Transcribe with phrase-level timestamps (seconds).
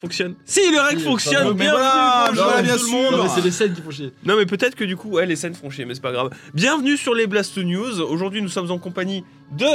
[0.00, 0.34] fonctionne.
[0.44, 1.34] Si, le rec Si, fonctionne.
[1.34, 2.92] pardon, mais Bienvenue, voilà, bonjour voilà, tout bien le sûr.
[2.92, 3.12] monde.
[3.12, 4.12] Non, mais c'est les scènes qui font chier.
[4.24, 6.30] Non mais peut-être que du coup, ouais, les scènes font chier, mais c'est pas grave.
[6.54, 8.00] Bienvenue sur les Blast News.
[8.00, 9.66] Aujourd'hui, nous sommes en compagnie de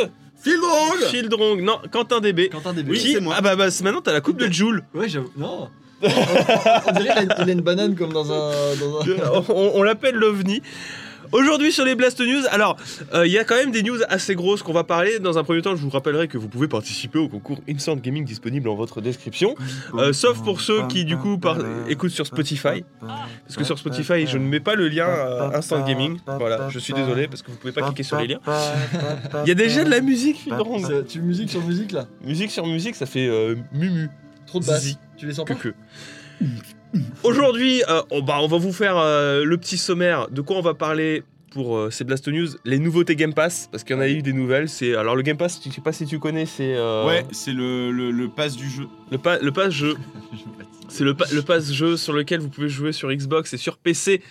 [0.42, 2.50] Phil Drong Shieldrong, non, Quentin DB.
[2.50, 2.92] Quentin Début.
[2.92, 3.36] Oui, c'est moi.
[3.38, 4.84] Ah bah, bah c'est- maintenant t'as la coupe de Joule.
[4.94, 5.32] Ouais, j'avoue.
[5.36, 5.70] Non.
[6.04, 8.52] on, dirait qu'il a, il a une banane comme dans un.
[8.76, 9.44] Dans un...
[9.50, 10.62] on on l'appelle l'OVNI.
[11.34, 12.78] Aujourd'hui sur les Blast News, alors
[13.14, 15.18] euh, il y a quand même des news assez grosses qu'on va parler.
[15.20, 18.24] Dans un premier temps, je vous rappellerai que vous pouvez participer au concours Instant Gaming
[18.24, 19.56] disponible en votre description.
[19.96, 21.58] Euh, sauf pour ceux qui du coup par-
[21.90, 22.86] écoutent sur Spotify.
[23.02, 26.20] Parce que sur Spotify, je ne mets pas le lien euh, Instant Gaming.
[26.28, 28.40] Voilà, je suis désolé parce que vous pouvez pas cliquer sur les liens.
[29.44, 30.54] Il y a déjà de la musique, Phil
[31.10, 33.28] Tu musique sur musique là Musique sur musique, ça fait
[33.72, 34.10] mumu.
[34.46, 34.96] Trop de basse.
[35.18, 35.74] Tu les sens que pas que.
[37.24, 40.62] Aujourd'hui, euh, on, bah, on va vous faire euh, le petit sommaire de quoi on
[40.62, 44.02] va parler pour euh, ces Blast News, les nouveautés Game Pass, parce qu'il y en
[44.02, 44.68] a eu des nouvelles.
[44.70, 46.76] C'est alors le Game Pass, je sais pas si tu connais, c'est
[47.06, 48.88] Ouais, c'est le, le, le pass du jeu.
[49.12, 49.96] le, pa- le pass jeu.
[50.90, 53.78] C'est le, pa- le pass jeu sur lequel vous pouvez jouer sur Xbox et sur
[53.78, 54.22] PC.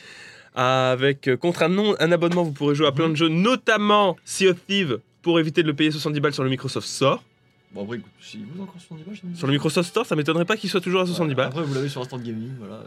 [0.54, 4.48] Avec contre un, non, un abonnement, vous pourrez jouer à plein de jeux, notamment Sea
[4.48, 7.24] of Thieves, pour éviter de le payer 70 balles sur le Microsoft Store.
[7.74, 10.56] Bon, après, écoute, si vous encore sur niveau, Sur le Microsoft Store, ça m'étonnerait pas
[10.56, 11.46] qu'il soit toujours à 70 balles.
[11.48, 12.82] Après, vous l'avez sur Instant Gaming, voilà.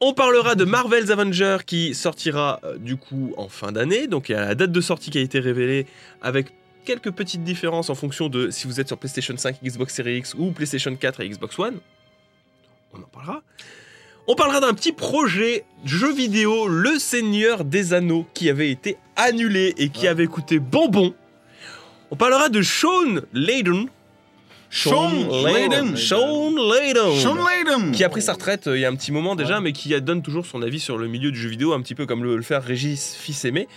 [0.00, 4.06] On parlera de Marvel's Avenger qui sortira euh, du coup en fin d'année.
[4.08, 5.86] Donc il y a la date de sortie qui a été révélée
[6.20, 6.48] avec
[6.84, 10.34] quelques petites différences en fonction de si vous êtes sur PlayStation 5, Xbox Series X
[10.34, 11.76] ou PlayStation 4 et Xbox One.
[12.92, 13.42] On en parlera.
[14.28, 19.72] On parlera d'un petit projet jeu vidéo, Le Seigneur des Anneaux, qui avait été annulé
[19.78, 20.08] et qui Ouais.
[20.08, 21.14] avait coûté bonbon.
[22.10, 23.86] On parlera de Sean Layden.
[24.70, 25.10] Sean
[25.44, 25.96] Layden.
[25.96, 29.12] Sean Layden Sean Layden qui a pris sa retraite euh, il y a un petit
[29.12, 31.72] moment déjà, mais qui a- donne toujours son avis sur le milieu du jeu vidéo,
[31.72, 33.68] un petit peu comme le, le fait Régis Fils-Aimé,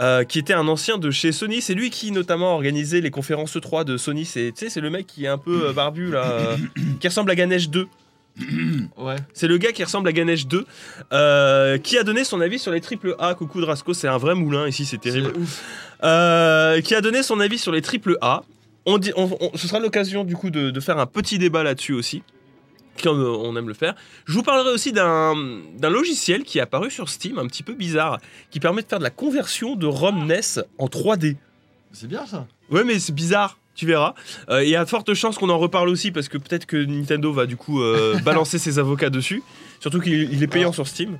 [0.00, 1.60] euh, qui était un ancien de chez Sony.
[1.60, 4.24] C'est lui qui notamment organisait les conférences E3 de Sony.
[4.24, 6.56] C'est le mec qui est un peu euh, barbu là, euh,
[7.00, 7.86] qui ressemble à Ganesh 2.
[8.96, 9.14] Ouais.
[9.32, 10.64] C'est le gars qui ressemble à Ganesh 2,
[11.12, 13.34] euh, qui a donné son avis sur les triple A.
[13.34, 15.30] Coucou Drasco, c'est un vrai moulin ici, c'est terrible.
[15.34, 15.62] C'est ouf.
[16.02, 18.42] Euh, qui a donné son avis sur les triple A.
[18.86, 21.62] On dit, on- on- ce sera l'occasion du coup de, de faire un petit débat
[21.62, 22.22] là-dessus aussi,
[23.02, 23.94] comme euh, on aime le faire.
[24.26, 25.34] Je vous parlerai aussi d'un
[25.82, 29.04] logiciel qui est apparu sur Steam, un petit peu bizarre, qui permet de faire de
[29.04, 31.36] la conversion de ROM NES en 3D.
[31.92, 32.46] C'est bien ça.
[32.70, 33.58] Ouais, mais c'est bizarre.
[33.76, 34.14] Tu verras.
[34.50, 36.76] Euh, Il y a de fortes chances qu'on en reparle aussi parce que peut-être que
[36.76, 39.42] Nintendo va du coup euh, balancer ses avocats dessus.
[39.80, 41.18] Surtout qu'il il est payant sur Steam.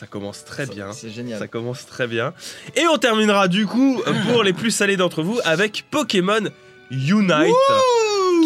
[0.00, 0.92] Ça commence très Ça- bien.
[0.92, 1.38] C'est génial.
[1.38, 2.32] Ça commence très bien.
[2.74, 4.00] Et on terminera du coup,
[4.32, 6.40] pour les plus salés d'entre vous, avec Pokémon
[6.90, 7.54] Unite,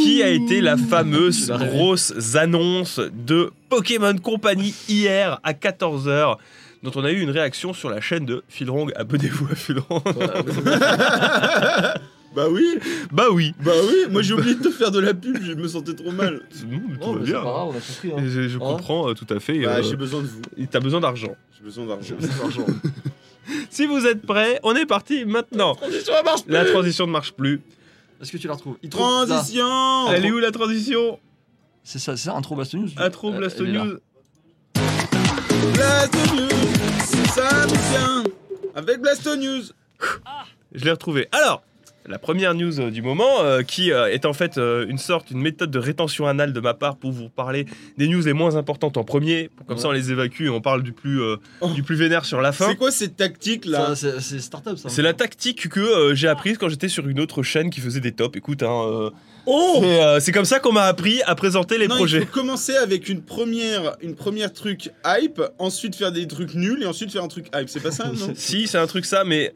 [0.02, 6.38] qui a été la fameuse grosse annonce de Pokémon Company hier à 14h,
[6.82, 8.90] dont on a eu une réaction sur la chaîne de Philrong.
[8.96, 10.02] Abonnez-vous à Philrong.
[12.34, 12.78] Bah oui,
[13.12, 13.54] bah oui.
[13.64, 16.10] bah oui, moi j'ai oublié de te faire de la pub, je me sentais trop
[16.10, 16.40] mal.
[16.66, 17.34] Non, mais tout Oh, va c'est bien.
[17.40, 18.12] pas grave, on a compris.
[18.12, 18.24] Hein.
[18.24, 19.58] Et Je, je Hein comprends euh, tout à fait.
[19.60, 21.34] Bah euh, j'ai besoin de vous, et T'as besoin d'argent.
[21.56, 22.16] j'ai besoin d'argent.
[23.68, 25.74] Si vous êtes prêts, on est parti maintenant.
[25.74, 27.60] Transition marche La transition ne marche plus.
[28.22, 28.76] Est-ce que tu la retrouves?
[28.82, 29.26] Il trouve- là.
[29.26, 31.18] Transition Elle est où la transition?
[31.82, 32.88] C'est ça, c'est ça, intro Blast News?
[32.96, 33.84] Intro Euh, Blast elle est là.
[33.84, 33.98] News.
[35.74, 38.24] Blast News, ça nous tient
[38.74, 39.62] avec Blast News.
[40.72, 41.28] Je l'ai retrouvé.
[41.32, 41.62] Alors,
[42.06, 45.30] la première news euh, du moment, euh, qui euh, est en fait euh, une sorte,
[45.30, 47.66] une méthode de rétention anale de ma part pour vous parler
[47.96, 49.48] des news les moins importantes en premier.
[49.56, 51.70] Pour comme ça, on les évacue et on parle du plus, euh, Oh.
[51.70, 52.68] du plus vénère sur la fin.
[52.68, 53.94] C'est quoi cette tactique là?
[53.94, 54.88] C'est startup ça.
[54.88, 58.00] C'est la tactique que euh, j'ai apprise quand j'étais sur une autre chaîne qui faisait
[58.00, 58.36] des tops.
[58.36, 59.10] Écoute, hein, euh,
[59.46, 62.20] Oh c'est, euh, c'est comme ça qu'on m'a appris à présenter les non, projets.
[62.20, 66.82] il faut commencer avec une première, une première truc hype, ensuite faire des trucs nuls
[66.82, 67.68] et ensuite faire un truc hype.
[67.68, 68.32] C'est pas ça, non?
[68.34, 69.52] Si, c'est un truc ça, mais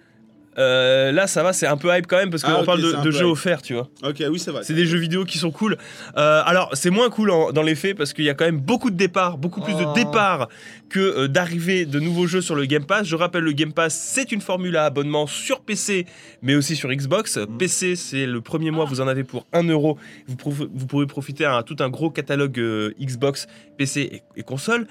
[0.58, 3.10] euh, là, ça va, c'est un peu hype quand même parce qu'on Ah, parle de,
[3.10, 3.32] jeux hype.
[3.32, 3.88] offerts, tu vois.
[4.02, 4.62] Ok, oui, ça va.
[4.62, 5.76] C'est des jeux vidéo qui sont cool.
[6.16, 8.58] Euh, alors, c'est moins cool en- dans les faits parce qu'il y a quand même
[8.60, 9.84] beaucoup de départs, beaucoup plus Oh.
[9.94, 10.48] de départs
[10.88, 13.06] que euh, d'arrivées de nouveaux jeux sur le Game Pass.
[13.06, 16.06] Je rappelle, le Game Pass, c'est une formule à abonnement sur PC,
[16.42, 17.36] mais aussi sur Xbox.
[17.36, 17.56] Mm.
[17.58, 19.98] PC, c'est le premier mois, vous en avez pour 1 euro.
[20.26, 23.46] Vous, pourrez profiter à tout un gros catalogue euh, Xbox,
[23.76, 24.86] PC et, et console.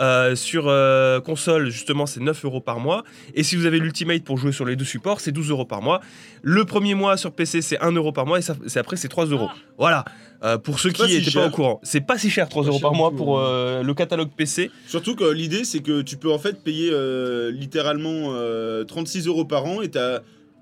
[0.00, 3.02] Euh, sur euh, console, justement, c'est 9 euros par mois.
[3.34, 5.82] Et si vous avez l'Ultimate pour jouer sur les deux supports, c'est 12 euros par
[5.82, 6.00] mois.
[6.42, 9.08] Le premier mois sur PC, c'est 1 euro par mois et ça, c'est après, c'est
[9.08, 9.48] 3 euros.
[9.78, 10.04] Voilà.
[10.44, 12.68] Euh, pour ceux qui si n'étaient pas au courant, c'est pas si cher 3 Pas
[12.68, 14.70] euros par mois pour euh, le catalogue PC.
[14.86, 19.44] Surtout que l'idée, c'est que tu peux en fait payer euh, littéralement euh, 36 euros
[19.44, 20.20] par an et t'as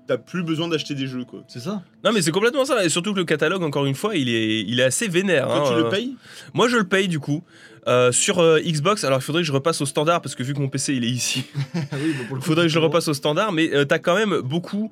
[0.09, 1.43] t'as plus besoin d'acheter des jeux, quoi.
[1.47, 4.15] C'est ça Non mais c'est complètement ça et surtout que le catalogue encore une fois
[4.15, 5.45] il est, il est assez vénère.
[5.45, 6.15] Toi, hein, tu le payes?
[6.55, 7.43] Moi je le paye du coup.
[7.87, 10.53] Euh, sur euh, Xbox, alors il faudrait que je repasse au standard parce que vu
[10.53, 11.45] que mon PC il est ici,
[11.75, 14.39] oui, bah, il faudrait que je le repasse au standard, mais euh, t'as quand même
[14.41, 14.91] beaucoup,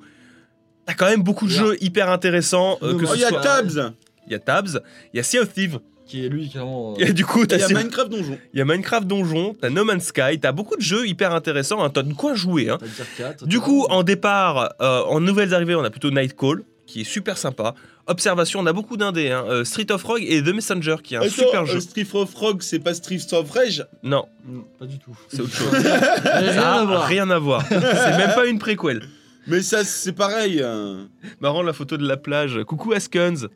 [0.86, 1.60] t'as quand même beaucoup de Yeah.
[1.64, 2.78] jeux hyper intéressants.
[2.82, 3.92] euh, que Oh, Oh, il y a soit- Tabs
[4.26, 4.82] il y a Tabs,
[5.14, 5.78] il y a Sea of Thieves.
[6.06, 6.94] Qui est lui, clairement.
[6.98, 8.38] Et du coup, Il t'as y a Minecraft Donjon.
[8.54, 11.82] il y a Minecraft Donjon, t'as No Man's Sky, t'as beaucoup de jeux hyper intéressants,
[11.84, 12.70] hein, t'as de quoi jouer.
[12.70, 12.78] Hein.
[12.80, 16.10] T'as le tier 4, Du coup, en départ, euh, en nouvelles arrivées, on a plutôt
[16.10, 17.74] Nightcall, qui est super sympa.
[18.06, 19.44] Observation, on a beaucoup d'indés, hein.
[19.46, 21.80] euh, Street of Rogue et The Messenger, qui est un Attends, super euh, jeu.
[21.80, 23.86] Street of Rogue, c'est pas Street of Rage?
[24.02, 25.16] Non, Mm, Pas du tout.
[25.28, 25.70] c'est autre chose.
[25.70, 27.06] Rien Ça a à voir.
[27.06, 27.62] rien à voir.
[27.68, 27.78] c'est
[28.16, 29.02] même pas une préquelle.
[29.46, 30.62] Mais ça, c'est pareil.
[30.62, 31.08] hein.
[31.40, 32.58] Marrant la photo de la plage.
[32.66, 33.46] Coucou Askens.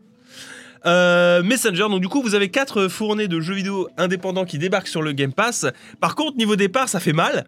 [0.84, 4.88] Euh, Messenger, donc du coup vous avez quatre fournées de jeux vidéo indépendants qui débarquent
[4.88, 5.64] sur le Game Pass.
[6.00, 7.46] Par contre, niveau départ, ça fait mal.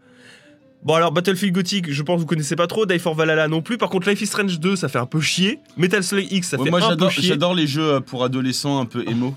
[0.84, 3.62] Bon alors Battlefield Gothic, je pense que vous connaissez pas trop, Die for Valhalla non
[3.62, 3.78] plus.
[3.78, 5.60] Par contre, Life is Strange 2, ça fait un peu chier.
[5.78, 7.22] Metal Slug X, ça Ouais, fait moi un peu j'adore, chier.
[7.28, 9.34] j'adore les jeux euh, pour adolescents un peu émo.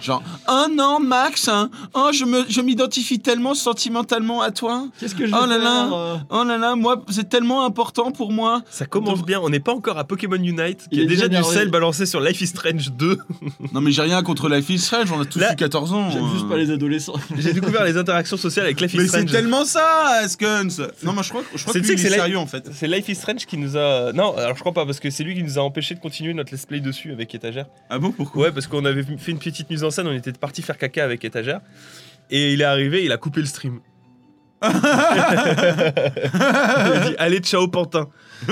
[0.00, 4.86] Genre, oh non, Max, hein, oh, je, me, je m'identifie tellement sentimentalement à toi.
[4.98, 5.90] Qu'est-ce que je Oh là faire, là.
[5.92, 8.62] euh, Oh là là, moi, c'est tellement important pour moi.
[8.70, 11.28] Ça commence bien, on n'est pas encore à Pokémon Unite, qui Il a est déjà
[11.28, 13.18] du sel balancé sur Life is Strange 2.
[13.72, 16.10] Non, mais j'ai rien contre Life is Strange, on a tous Là, eu 14 ans.
[16.10, 16.32] J'aime euh.
[16.32, 17.14] juste pas les adolescents.
[17.38, 19.30] J'ai découvert les interactions sociales avec Life is Mais c'est Strange.
[19.30, 22.46] tellement ça, Askens Non, moi je crois, je crois C'est- que c'est la- sérieux en
[22.46, 22.68] fait.
[22.72, 24.12] C'est Life is Strange qui nous a.
[24.12, 26.34] Non, alors je crois pas, parce que c'est lui qui nous a empêché de continuer
[26.34, 27.66] notre let's play dessus avec étagère.
[27.90, 28.44] Ah bon, pourquoi?
[28.46, 31.04] Ouais, parce qu'on avait fait une petite mise en scène, on était parti faire caca
[31.04, 31.60] avec étagère.
[32.30, 33.80] Et il est arrivé, il a coupé le stream.
[34.62, 34.72] il a
[37.08, 38.08] dit Allez, ciao, Pantin.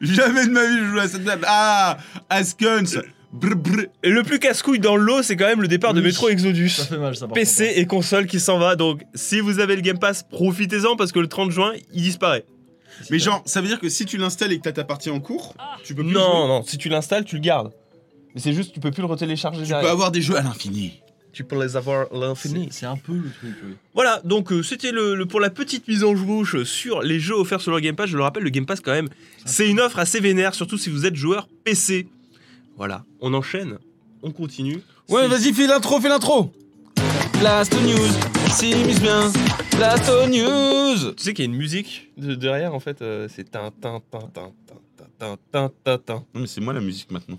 [0.00, 1.44] Jamais de ma vie je joue à cette table.
[1.46, 1.98] Ah,
[2.30, 2.98] Askens
[3.32, 3.86] Brr, brr.
[4.02, 6.02] Et le plus casse-couille dans le lot, c'est quand même le départ de.
[6.02, 6.68] Metro Exodus.
[6.68, 7.26] Ça fait mal, ça.
[7.28, 8.76] PC et console qui s'en va.
[8.76, 12.44] Donc, si vous avez le Game Pass, profitez-en parce que le 30 juin, il disparaît.
[13.10, 15.18] Mais genre, ça veut dire que si tu l'installes et que t'as ta partie en
[15.18, 16.48] cours, tu peux plus Non, jouer.
[16.48, 17.72] non, si tu l'installes, tu le gardes.
[18.34, 19.90] Mais c'est juste, tu peux plus le retélécharger Tu peux derrière.
[19.92, 21.00] avoir des jeux à l'infini.
[21.32, 22.68] Tu peux les avoir à l'infini.
[22.70, 23.72] C'est un peu le truc, oui.
[23.94, 27.34] Voilà, donc euh, c'était le, le- pour la petite mise en bouche sur les jeux
[27.34, 28.10] offerts sur le Game Pass.
[28.10, 29.08] Je le rappelle, le Game Pass quand même,
[29.46, 32.06] c'est une offre assez vénère, surtout si vous êtes joueur PC.
[32.76, 33.78] Voilà, on enchaîne,
[34.22, 34.82] on continue.
[35.08, 36.52] Ouais, C'est- vas-y, fais l'intro, fais l'intro.
[37.38, 39.32] Blast News, s'immisce bien.
[39.76, 41.12] Blast News.
[41.16, 44.00] Tu sais qu'il y a une musique de- derrière en fait, euh, c'est tin tin
[44.10, 44.76] tin tin tin
[45.18, 46.14] tin tin tin tin.
[46.34, 47.38] Non, mais c'est moi la musique maintenant.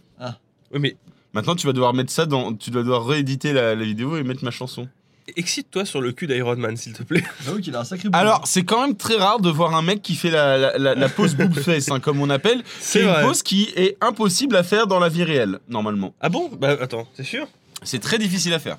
[0.74, 0.96] Oui, mais
[1.34, 2.54] Maintenant, tu vas devoir mettre ça dans.
[2.54, 4.88] Tu vas devoir rééditer la, la vidéo et mettre ma chanson.
[5.36, 7.24] excite-toi sur le cul d'Iron Man, s'il te plaît.
[7.44, 8.20] J'avoue qu'il a un sacré boulot.
[8.22, 10.94] Alors, c'est quand même très rare de voir un mec qui fait la, la, la-
[10.96, 12.62] la pause boob face, hein, comme on appelle.
[12.80, 16.14] C'est une pause qui est impossible à faire dans la vie réelle, normalement.
[16.22, 16.52] Ah bon?
[16.56, 17.48] Bah attends, t'es sûr?
[17.82, 18.78] C'est très difficile à faire.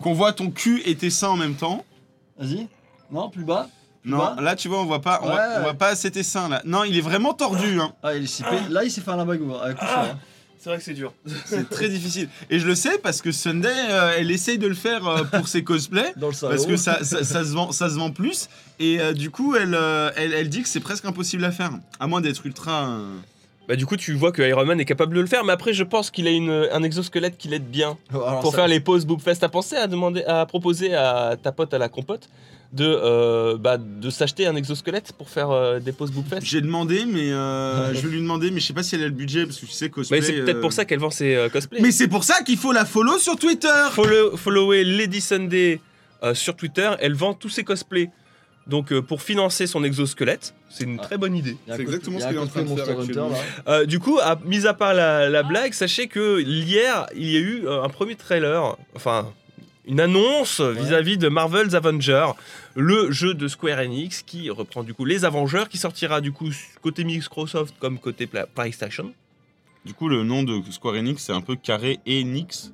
[0.00, 1.84] Qu'on voit ton cul et tes seins en même temps.
[2.38, 2.68] Vas-y.
[3.10, 3.68] Non, plus bas.
[4.02, 4.36] Plus Non, bas.
[4.40, 6.48] là tu vois, on voit pas, on, voit, Ouais, on voit pas assez tes seins
[6.48, 6.62] là.
[6.64, 7.80] Non, il est vraiment tordu.
[7.80, 7.92] Hein.
[8.02, 9.56] Ah, il s'est fait- Là, il s'est fait un lambago.
[9.56, 10.18] Avec coup sûr, hein.
[10.62, 11.14] C'est vrai que c'est dur.
[11.46, 12.28] C'est très difficile.
[12.50, 15.48] Et je le sais parce que Sunday, euh, elle essaye de le faire euh, pour
[15.48, 16.12] ses cosplays.
[16.18, 16.52] Dans le salon.
[16.54, 18.48] Parce que ça, ça, ça se vend, ça se vend plus.
[18.78, 21.70] Et euh, du coup, elle, euh, elle, elle dit que c'est presque impossible à faire.
[21.98, 22.90] À moins d'être ultra.
[22.90, 23.16] euh,
[23.68, 25.72] Bah du coup, tu vois que Iron Man est capable de le faire, mais après,
[25.72, 27.96] je pense qu'il a une, un exosquelette qui l'aide bien.
[28.10, 31.52] Alors, Pour ça- faire les pauses Boobfest, t'as pensé à demander, à proposer à ta
[31.52, 32.28] pote à la compote
[32.72, 37.04] de, euh, bah, de s'acheter un exosquelette pour faire euh, des pauses Boobfest J'ai demandé,
[37.04, 39.44] mais euh, je vais lui demander, mais je sais pas si elle a le budget
[39.44, 40.20] parce que tu sais cosplay.
[40.20, 41.80] Mais c'est peut-être pour ça qu'elle vend ses euh, cosplays.
[41.80, 43.68] Mais c'est pour ça qu'il faut la follow sur Twitter.
[43.90, 45.80] Follow, follower Lady Sunday
[46.22, 48.10] euh, sur Twitter, elle vend tous ses cosplays.
[48.68, 51.04] Donc euh, pour financer son exosquelette, c'est une Ah.
[51.04, 51.56] très bonne idée.
[51.66, 53.38] c'est exactement ce qu'il est en train de faire Monster Hunter, actuellement.
[53.66, 57.36] Euh, du coup, à, mis à part la, la blague, sachez que hier, il y
[57.36, 59.26] a eu un premier trailer, enfin
[59.90, 62.30] une annonce vis-à-vis de Marvel's Avengers,
[62.76, 66.48] le jeu de Square Enix qui reprend du coup les Avengers, qui sortira du coup
[66.80, 69.12] côté Microsoft comme côté Pla- PlayStation.
[69.84, 72.72] Du coup, le nom de Square Enix, c'est un peu carré et Nix.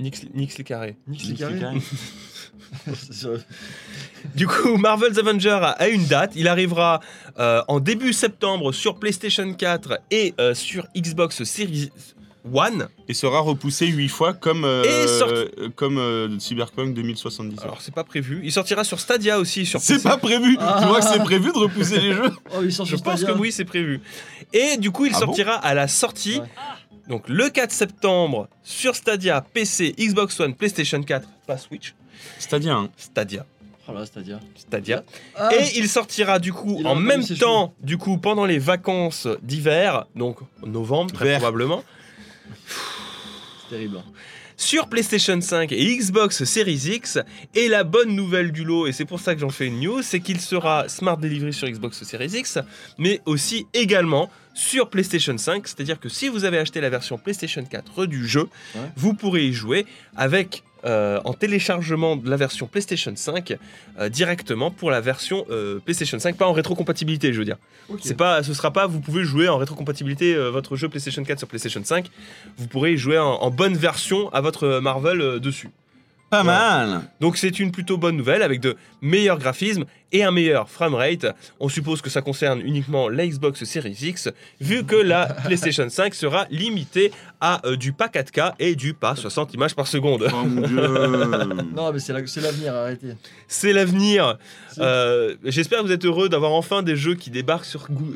[0.00, 0.96] Nix, Nix les carrés.
[1.06, 1.78] Nix les Nix les carrés.
[4.34, 6.32] Du coup, Marvel's Avengers a a une date.
[6.36, 7.00] Il arrivera
[7.38, 11.90] euh, en début septembre sur PlayStation 4 et euh, sur Xbox Series
[12.52, 12.88] One.
[13.08, 17.62] Et sera repoussé 8 fois comme, euh, sorti- comme euh, Cyberpunk 2077.
[17.64, 18.40] Alors, c'est pas prévu.
[18.44, 19.66] Il sortira sur Stadia aussi.
[19.66, 20.78] Sur c'est pas prévu Ah.
[20.82, 23.14] Tu vois que c'est prévu de repousser les jeux Oh, il sort Je sur pense
[23.14, 23.36] que Stadia.
[23.40, 24.00] oui, c'est prévu.
[24.52, 26.46] Et du coup, il Ah bon sortira à la sortie, Ouais.
[27.08, 31.94] donc le 4 septembre, sur Stadia, PC, Xbox One, PlayStation 4, pas Switch,
[32.38, 33.44] C'est-à-dire, hein, Stadia,
[33.90, 34.38] Oh là, Stadia.
[34.54, 35.02] Stadia.
[35.34, 40.04] Ah, Et il sortira du coup en même temps, du coup pendant les vacances d'hiver,
[40.14, 41.38] donc novembre très Vert.
[41.38, 41.82] probablement,
[43.62, 43.98] c'est terrible.
[43.98, 44.04] hein.
[44.56, 47.18] sur PlayStation 5 et Xbox Series X.
[47.54, 50.02] Et la bonne nouvelle du lot, et c'est pour ça que j'en fais une news,
[50.02, 52.58] c'est qu'il sera Smart Delivery sur Xbox Series X,
[52.98, 55.68] mais aussi également sur PlayStation 5.
[55.68, 58.80] C'est-à-dire que si vous avez acheté la version PlayStation 4 du jeu, Ouais.
[58.96, 59.86] vous pourrez y jouer
[60.16, 63.56] avec euh, en téléchargement de la version PlayStation 5
[63.98, 67.58] euh, directement pour la version euh, PlayStation 5, pas en rétrocompatibilité, je veux dire.
[67.88, 68.00] Ok.
[68.02, 71.48] C'est pas, ce sera pas, vous pouvez jouer en rétrocompatibilité votre jeu PlayStation 4 sur
[71.48, 72.06] PlayStation 5.
[72.56, 75.70] Vous pourrez jouer en, en bonne version à votre Marvel dessus.
[76.30, 76.44] Pas Ouais.
[76.44, 77.02] mal.
[77.20, 81.26] Donc c'est une plutôt bonne nouvelle avec de meilleurs graphismes et un meilleur framerate.
[81.58, 84.28] On suppose que ça concerne uniquement la Xbox Series X,
[84.60, 89.16] vu que la PlayStation 5 sera limitée à euh, du pas 4K et du pas
[89.16, 90.28] 60 images par seconde.
[90.32, 90.78] Oh mon dieu.
[91.74, 93.14] Non, mais c'est la- c'est l'avenir, arrêtez.
[93.46, 94.36] C'est l'avenir.
[94.78, 97.64] Euh, J'espère que vous êtes heureux d'avoir enfin des jeux qui débarquent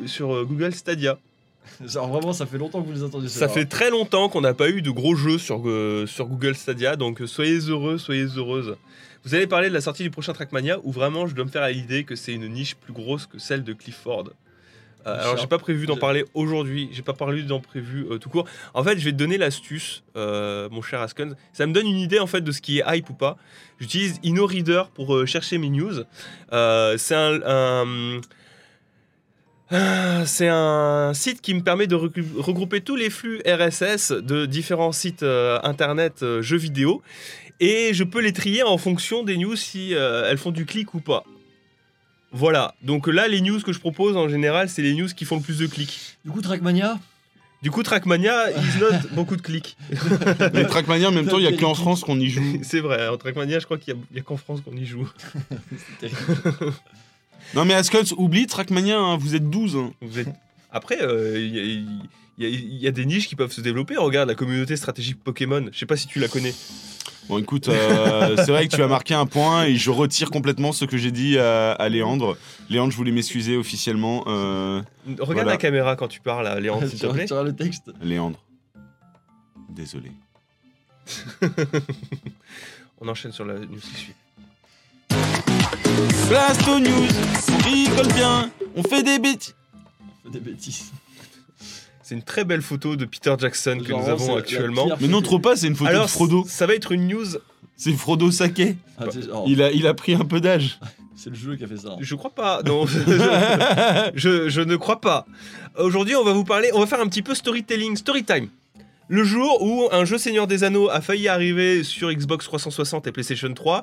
[0.07, 1.19] sur euh, Google Stadia.
[1.87, 3.28] Genre, vraiment, ça fait longtemps que vous les attendez.
[3.28, 6.54] Ça fait très longtemps qu'on n'a pas eu de gros jeux sur, euh, sur Google
[6.54, 8.76] Stadia, donc euh, soyez heureux, soyez heureuses.
[9.25, 11.62] Vous allez parler de la sortie du prochain Trackmania, où vraiment je dois me faire
[11.62, 14.31] à l'idée que c'est une niche plus grosse que celle de Clifford.
[15.07, 18.28] Euh, alors j'ai pas prévu d'en parler aujourd'hui, j'ai pas parlé d'en prévu euh, tout
[18.31, 18.47] court.
[18.75, 21.35] En fait, je vais te donner l'astuce, mon cher Askens.
[21.52, 23.37] Ça me donne une idée en fait de ce qui est hype ou pas.
[23.81, 26.02] J'utilise InnoReader pour chercher mes news.
[26.52, 28.21] C'est un, un-
[30.26, 35.23] c'est un site qui me permet de regrouper tous les flux RSS de différents sites
[35.23, 37.02] euh, internet euh, jeux vidéo
[37.61, 40.95] et je peux les trier en fonction des news si euh, elles font du clic
[40.95, 41.25] ou pas.
[42.33, 45.37] Voilà, donc là les news que je propose en général c'est les news qui font
[45.37, 46.19] le plus de clics.
[46.25, 46.99] Du coup, Trackmania,
[47.62, 49.76] Du coup Trackmania ils notent beaucoup de clics.
[50.52, 52.61] Mais Trackmania, en même temps, il y a que en France qu'on y joue.
[52.62, 55.09] c'est vrai, en Trackmania je crois qu'il n'y a, qu'en France qu'on y joue.
[57.55, 59.77] Non mais Ascuts, oublie Trackmania, hein, vous êtes 12.
[59.77, 59.93] hein.
[60.01, 60.29] Vous êtes-
[60.71, 61.83] Après, euh, il y, a- il
[62.39, 63.97] y a- il y a des niches qui peuvent se développer.
[63.97, 66.55] Regarde la communauté stratégique Pokémon, je sais pas si tu la connais.
[67.29, 70.73] Bon écoute, euh, c'est vrai que tu as marqué un point et je retire complètement
[70.73, 72.37] ce que j'ai dit à, à Léandre.
[72.69, 74.25] Léandre, je voulais m'excuser officiellement.
[74.27, 75.45] euh, Regarde Voilà.
[75.53, 77.33] la caméra quand tu parles, là, Léon, s'il te tu plaît.
[77.33, 77.93] auras le texte.
[78.03, 78.43] Léandre,
[79.69, 80.11] désolé.
[83.01, 84.15] On enchaîne sur la news qui suit.
[86.29, 87.09] Blasto News,
[87.53, 89.55] on rigole bien, on fait des bêtises.
[90.31, 90.91] Des bêtises.
[92.03, 94.89] C'est une très belle photo de Peter Jackson que Genre, nous avons actuellement.
[95.01, 96.45] Mais non, trop pas, c'est une photo Alors, de Frodo.
[96.49, 97.27] ça va être une news,
[97.77, 98.77] C'est Frodo Saké.
[98.99, 100.79] Ah, oh, Il a, il a pris un peu d'âge.
[101.17, 101.89] c'est le jeu qui a fait ça.
[101.93, 101.97] hein.
[102.01, 102.63] je crois pas.
[102.65, 102.99] Non, je,
[104.15, 105.27] je- je ne crois pas.
[105.79, 108.49] Aujourd'hui, on va vous parler, on va faire un petit peu storytelling, storytime.
[109.09, 113.13] Le jour où un jeu Seigneur des Anneaux a failli arriver sur Xbox 360 et
[113.13, 113.83] PlayStation 3,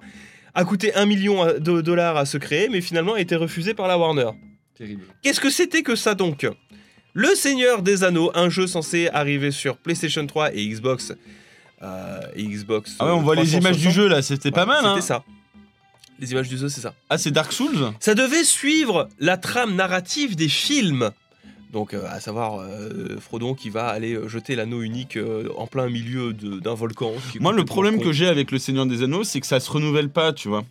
[0.56, 3.88] a coûté un million de dollars à se créer, mais finalement a été refusé par
[3.88, 4.30] la Warner.
[4.78, 5.04] Terrible.
[5.22, 6.48] Qu'est-ce que c'était que ça donc?
[7.14, 11.14] Le Seigneur des Anneaux, un jeu censé arriver sur PlayStation 3 et Xbox.
[11.82, 12.96] euh, et Xbox.
[13.00, 13.94] Ah ouais, on voit les images du 360.
[13.94, 14.86] jeu là, c'était pas mal.
[14.86, 14.94] Hein.
[14.96, 15.24] C'était ça.
[16.20, 16.94] Les images du jeu, c'est ça.
[17.10, 17.94] Ah, c'est Dark Souls?
[18.02, 21.12] Ça devait suivre la trame narrative des films.
[21.72, 25.68] Donc, euh, à savoir euh, Frodon qui va aller euh, jeter l'anneau unique euh, en
[25.68, 27.12] plein milieu d'un volcan.
[27.40, 28.06] Moi, le problème con.
[28.06, 30.64] que j'ai avec le Seigneur des Anneaux, c'est que ça se renouvelle pas, tu vois.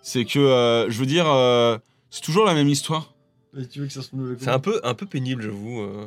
[0.00, 1.76] C'est que, euh, je veux dire, euh,
[2.10, 3.12] c'est toujours la même histoire.
[3.52, 5.80] Mais tu veux que ça se renouvelle C'est un peu, un peu pénible, j'avoue.
[5.82, 6.06] euh.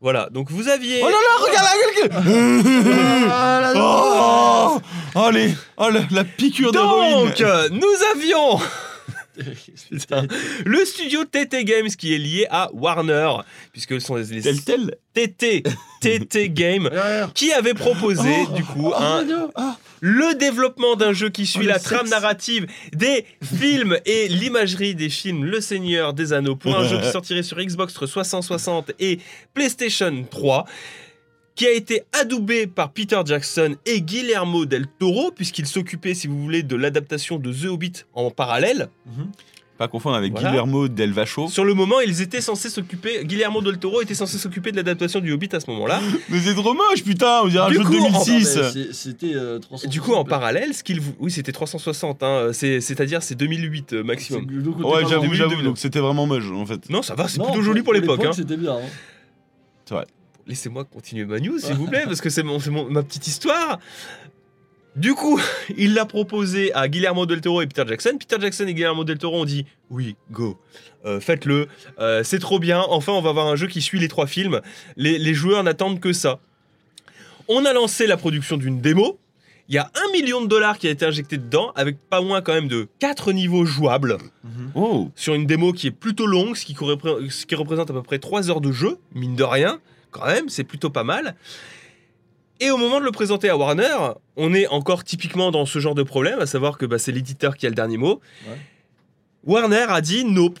[0.00, 1.00] Voilà, donc vous aviez.
[1.02, 4.80] Oh là là, regarde là, Ah, là, Oh,
[5.14, 8.58] oh, les- oh, la, la piqûre d'héroïne donc, euh, nous avions.
[10.64, 13.30] Le studio TT Games qui est lié à Warner,
[13.72, 14.64] puisque ce sont les, les Tel.
[14.64, 15.62] Tel TT,
[16.00, 16.88] TT Game,
[17.34, 19.50] qui avait proposé Oh, du coup Oh, un, radio.
[20.00, 25.08] le développement d'un jeu qui suit Oh, la trame narrative des films et l'imagerie des
[25.08, 29.18] films Le Seigneur des Anneaux pour un jeu qui sortirait sur Xbox 360 et
[29.54, 30.64] PlayStation 3
[31.58, 36.40] qui a été adoubé par Peter Jackson et Guillermo del Toro puisqu'il s'occupait si vous
[36.40, 38.88] voulez de l'adaptation de The Hobbit en parallèle.
[39.06, 39.26] Mhm.
[39.76, 40.50] Pas confondre avec Voilà.
[40.50, 41.48] Guillermo del Vacho.
[41.48, 45.18] Sur le moment, ils étaient censés s'occuper Guillermo del Toro était censé s'occuper de l'adaptation
[45.18, 46.00] du Hobbit à ce moment-là.
[46.28, 48.56] Mais c'est trop moche, putain, on dirait un Du jeu de coup, en- 2006.
[48.56, 49.90] Ah, mais c'est- C'était euh, 360.
[49.92, 54.02] Du coup, en parallèle, ce qu'il oui, c'était 360 hein, c'est c'est-à-dire c'est 2008 euh,
[54.04, 54.46] maximum.
[54.48, 56.88] C'est Ouais, j'avoue, j'avoue, donc c'était vraiment moche en fait.
[56.88, 58.24] Non, ça va, c'est Non, plutôt joli pour l'époque.
[58.24, 58.32] hein.
[58.32, 58.76] C'était bien.
[58.76, 60.02] hein.
[60.48, 63.26] Laissez-moi continuer ma news, s'il vous plaît, parce que c'est mon, c'est mon- ma petite
[63.26, 63.78] histoire.
[64.96, 65.38] Du coup,
[65.76, 68.16] il l'a proposé à Guillermo del Toro et Peter Jackson.
[68.18, 70.58] Peter Jackson et Guillermo del Toro ont dit oui, go,
[71.04, 71.68] Euh, faites-le,
[72.00, 72.80] Euh, c'est trop bien.
[72.88, 74.60] Enfin, on va avoir un jeu qui suit les trois films.
[74.96, 76.40] Les, les joueurs n'attendent que ça.
[77.46, 79.18] On a lancé la production d'une démo.
[79.70, 82.40] Il y a un million de dollars qui a été injecté dedans, avec pas moins
[82.40, 84.16] quand même de quatre niveaux jouables
[84.74, 88.02] Oh, sur une démo qui est plutôt longue, ce qui, ce qui représente à peu
[88.02, 89.78] près 3 heures de jeu, mine de rien,
[90.10, 91.34] quand même, c'est plutôt pas mal.
[92.60, 93.96] Et au moment de le présenter à Warner,
[94.36, 97.56] on est encore typiquement dans ce genre de problème, à savoir que bah, c'est l'éditeur
[97.56, 98.20] qui a le dernier mot.
[98.48, 98.56] Ouais.
[99.44, 100.58] Warner a dit nope.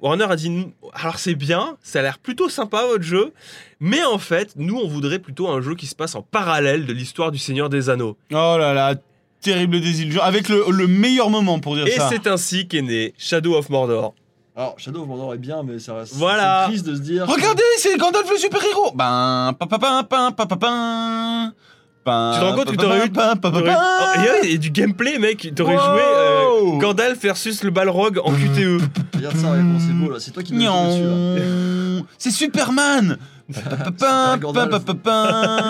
[0.00, 3.32] Warner a dit alors c'est bien, ça a l'air plutôt sympa votre jeu,
[3.80, 6.92] mais en fait, nous on voudrait plutôt un jeu qui se passe en parallèle de
[6.92, 8.16] l'histoire du Seigneur des Anneaux.
[8.30, 8.94] Oh là là,
[9.40, 10.22] terrible désillusion.
[10.22, 12.08] Avec le, le meilleur moment pour dire Et ça.
[12.10, 14.14] c'est ainsi qu'est né Shadow of Mordor.
[14.58, 16.14] Alors, Shadow of Mordor est bien, mais ça reste.
[16.16, 16.64] Voilà.
[16.66, 17.26] Triste de se dire.
[17.28, 21.52] Regardez, c'est Gandalf le super-héros Ben, papapin, pin, papapin.
[22.04, 22.10] Tu
[22.40, 23.60] te rends compte que t'aurais eu- papapin.
[23.64, 25.52] Oh, et ouais, et du gameplay, mec.
[25.54, 25.80] T'aurais Wow.
[25.80, 28.80] joué euh, Gandalf versus le Balrog en QTE.
[29.14, 29.48] Regarde ça,
[29.78, 30.16] c'est beau là.
[30.18, 32.04] C'est toi qui me dessus là.
[32.18, 33.16] C'est Superman.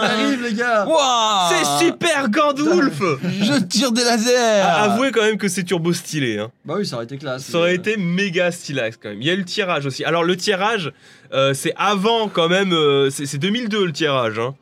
[0.03, 5.39] Arrive les gars Waouh C'est super Gandulf Je tire des lasers Ah, Avouez quand même
[5.39, 6.39] que c'est turbo stylé.
[6.39, 6.51] Hein.
[6.65, 7.45] Bah oui, ça aurait été classe.
[7.45, 9.21] Ça aurait été méga stylax quand même.
[9.23, 10.05] Il y a eu le tirage aussi.
[10.05, 10.93] Alors le tirage,
[11.33, 12.73] euh, c'est avant quand même.
[12.73, 14.39] euh, c'est c'est 2002 le tirage.
[14.39, 14.55] Hein.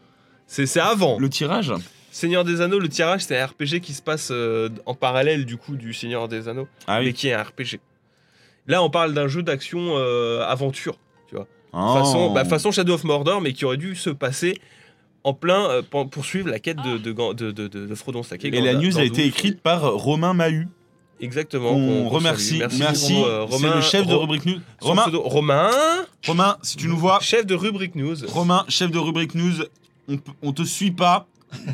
[0.46, 1.18] C'est c'est avant.
[1.18, 1.72] Le tirage
[2.10, 5.58] Seigneur des Anneaux, le tirage, c'est un RPG qui se passe euh, en parallèle du
[5.58, 7.78] coup du Seigneur des Anneaux, Ah mais qui est un RPG.
[8.68, 10.96] Là, on parle d'un jeu d'action euh, aventure.
[11.78, 11.94] Oh.
[11.98, 14.58] façon, bah, façon Shadow of Mordor, mais qui aurait dû se passer
[15.24, 18.22] en plein euh, pour poursuivre la quête de, de, Gan- de, de, de- de Frodon
[18.22, 18.44] Sake.
[18.44, 20.68] Et la news a été écrite par Romain Mahut.
[21.20, 21.70] Exactement.
[21.72, 22.62] On remercie.
[22.78, 23.14] Merci.
[23.14, 24.60] pour, euh, C'est Romain- le chef de rubrique news.
[24.80, 25.70] Romain, pseudo- Romain,
[26.26, 28.16] Romain, si tu nous vois, chef de rubrique news.
[28.28, 29.64] Romain, chef de rubrique news,
[30.08, 31.26] on, on te suit pas.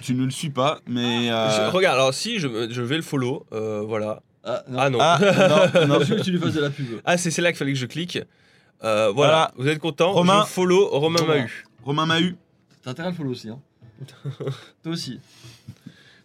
[0.03, 1.31] tu ne le suis pas, mais.
[1.31, 4.21] euh, Je- regarde, alors si je, je vais le follow, euh, voilà.
[4.45, 4.79] Ah non.
[4.79, 4.99] Ah non.
[5.01, 5.19] Ah,
[5.75, 6.01] non, non.
[6.01, 6.87] Je veux que tu lui fasses de la pub.
[7.05, 8.19] Ah, c'est c'est là qu'il fallait que je clique.
[8.85, 9.13] Euh, voilà.
[9.13, 9.53] Voilà.
[9.57, 10.45] vous êtes content Romain.
[10.47, 11.35] Je follow Romain Romain.
[11.37, 11.65] Mahut.
[11.85, 12.37] Romain Mahut.
[12.83, 13.49] T'as intérêt à le follow aussi.
[13.49, 13.59] Hein.
[14.83, 15.21] Toi aussi.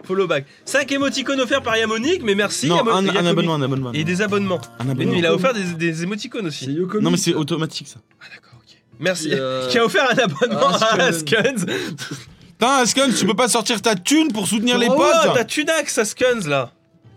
[0.03, 0.45] Follow back.
[0.65, 2.67] 5 émoticônes offerts par Yamonique, mais merci.
[2.67, 3.91] non, Yamo- un, abonnement, un abonnement.
[3.93, 4.61] Et des abonnements.
[4.79, 5.13] Un Mais abonnement.
[5.13, 6.73] il a offert des, des émoticônes C'est aussi.
[6.73, 7.03] Yokomi.
[7.03, 7.99] Non, mais c'est automatique ça.
[8.21, 8.75] Ah, d'accord, ok.
[8.99, 9.29] Merci.
[9.33, 11.37] Euh, Qui a offert un abonnement Ah, à Askuns.
[11.39, 11.65] Askuns.
[12.57, 15.95] Putain, Ascon, tu peux pas sortir ta thune pour soutenir les Oh, potes t'as Tunax
[15.97, 16.71] Askuns là.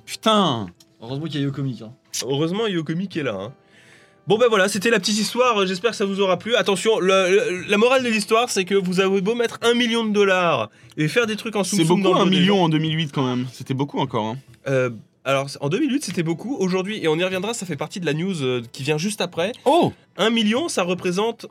[0.04, 0.66] Putain
[1.00, 1.80] Heureusement qu'il y a Yokomi.
[1.82, 1.92] Hein.
[2.25, 3.35] Heureusement, Yokomi qui est là.
[3.40, 3.52] hein.
[4.30, 6.54] Bon ben voilà, c'était la petite histoire, j'espère que ça vous aura plu.
[6.54, 10.04] Attention, le- le- la morale de l'histoire, c'est que vous avez beau mettre un million
[10.04, 13.26] de dollars et faire des trucs en soum C'est beaucoup un million en 2008 quand
[13.26, 13.49] même.
[13.52, 14.26] C'était beaucoup encore.
[14.26, 14.37] Hein.
[14.68, 14.90] Euh,
[15.25, 16.54] alors, en 2008, c'était beaucoup.
[16.60, 19.20] Aujourd'hui, et on y reviendra, ça fait partie de la news euh, qui vient juste
[19.20, 19.50] après.
[19.64, 21.46] Oh 1 million, ça représente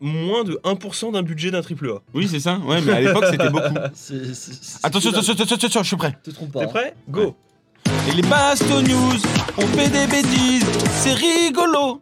[0.00, 1.98] moins de 1% d'un budget d'un triple A.
[2.14, 2.56] Oui, c'est ça.
[2.64, 3.74] Ouais, mais à l'époque c'était beaucoup.
[3.92, 6.16] C'est- c'est- c'est- Attention, attention, attention, attention, je suis prêt.
[6.24, 6.60] Te trompe pas.
[6.60, 6.68] T'es hein.
[6.68, 6.94] prêt?
[7.10, 7.36] Go
[8.08, 9.20] Et les Basto News,
[9.58, 10.64] on fait des bêtises,
[10.94, 12.00] c'est rigolo.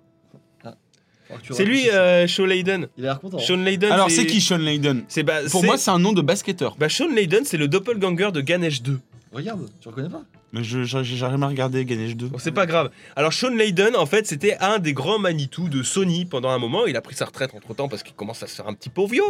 [1.43, 2.89] Tu C'est lui, euh, Sean Layden.
[2.99, 3.39] Il a l'air content.
[3.39, 3.41] hein.
[3.41, 3.93] Sean Layden.
[3.93, 6.77] Alors c'est qui Sean Layden c'est, bah, Pour moi, c'est un nom de basketteur.
[6.79, 8.99] bah, Sean Layden, c'est le doppelganger de Ganesh 2.
[9.33, 10.23] Regarde, tu reconnais pas?
[10.55, 12.29] Mais je j'ai jamais regardé Ganesh 2.
[12.29, 12.91] Bon, c'est pas grave.
[13.17, 16.87] Alors Sean Layden, en fait, c'était un des grands Manitou de Sony pendant un moment.
[16.87, 18.89] Il a pris sa retraite entre temps parce qu'il commence à se faire un petit
[18.89, 19.23] peu vieux.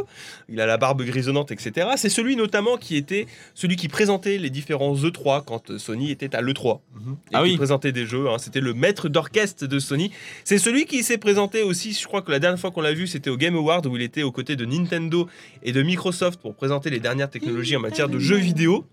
[0.50, 1.88] Il a la barbe grisonnante, etc.
[1.96, 6.42] C'est celui notamment qui était celui qui présentait les différents E3 quand Sony était à
[6.42, 6.80] l'E3.
[6.94, 7.12] Mhm.
[7.12, 7.56] Et Ah qui oui.
[7.56, 8.28] présentait des jeux.
[8.28, 8.36] hein.
[8.38, 10.10] C'était le maître d'orchestre de Sony.
[10.44, 11.94] C'est celui qui s'est présenté aussi.
[11.94, 14.02] Je crois que la dernière fois qu'on l'a vu, c'était au Game Award où il
[14.02, 15.26] était aux côtés de Nintendo
[15.62, 18.84] et de Microsoft pour présenter les dernières technologies en matière de jeux vidéo.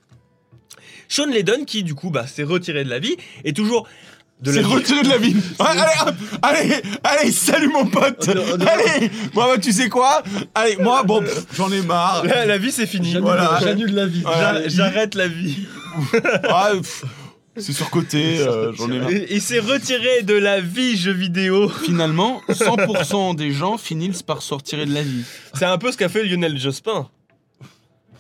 [1.07, 3.87] Sean Layden, qui du coup bah, s'est retiré de la vie, et toujours
[4.41, 4.73] de C'est la vie.
[4.73, 5.35] retiré de la vie.
[5.59, 8.27] Ouais, allez, hop, allez, allez, salut mon pote.
[8.27, 10.23] Allez, moi, bah, tu sais quoi?
[10.55, 11.23] Allez, moi, bon,
[11.55, 12.25] j'en ai marre.
[12.25, 13.11] La, la vie c'est fini.
[13.11, 13.59] J'annule Voilà.
[13.61, 14.21] j'annule la vie.
[14.21, 14.67] Voilà.
[14.67, 15.57] J'arrête la vie.
[16.49, 16.71] Ah,
[17.57, 19.11] c'est surcoté, euh, j'en ai marre.
[19.11, 21.67] Il s'est retiré de la vie jeux vidéo.
[21.69, 25.23] Finalement, 100% des gens finissent par sortir de la vie.
[25.53, 27.09] C'est un peu ce qu'a fait Lionel Jospin.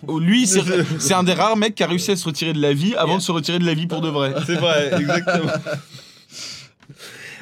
[0.07, 2.73] Oh, Lui, c'est un des rares mecs qui a réussi à se retirer de la
[2.73, 4.33] vie avant de se retirer de la vie pour de vrai.
[4.45, 5.51] C'est vrai, exactement.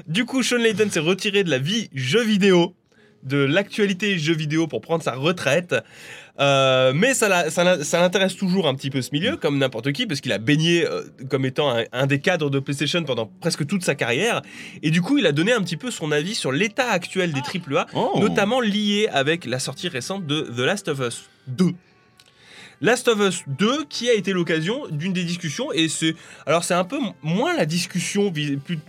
[0.08, 2.76] Du coup, Sean Layden s'est retiré de la vie jeux vidéo,
[3.24, 5.76] de l'actualité jeux vidéo pour prendre sa retraite.
[6.39, 7.28] Euh, mais ça,
[8.00, 11.02] l'intéresse toujours un petit peu ce milieu, comme n'importe qui, parce qu'il a baigné euh,
[11.30, 14.41] comme étant un, un des cadres de PlayStation pendant presque toute sa carrière.
[14.82, 17.41] Et du coup, il a donné un petit peu son avis sur l'état actuel des
[17.41, 18.17] AAA, Oh.
[18.22, 21.74] notamment lié avec la sortie récente de The Last of Us 2.
[22.82, 26.15] Last of Us 2 qui a été l'occasion d'une des discussions et c'est
[26.46, 28.80] alors c'est un peu moins la discussion plus-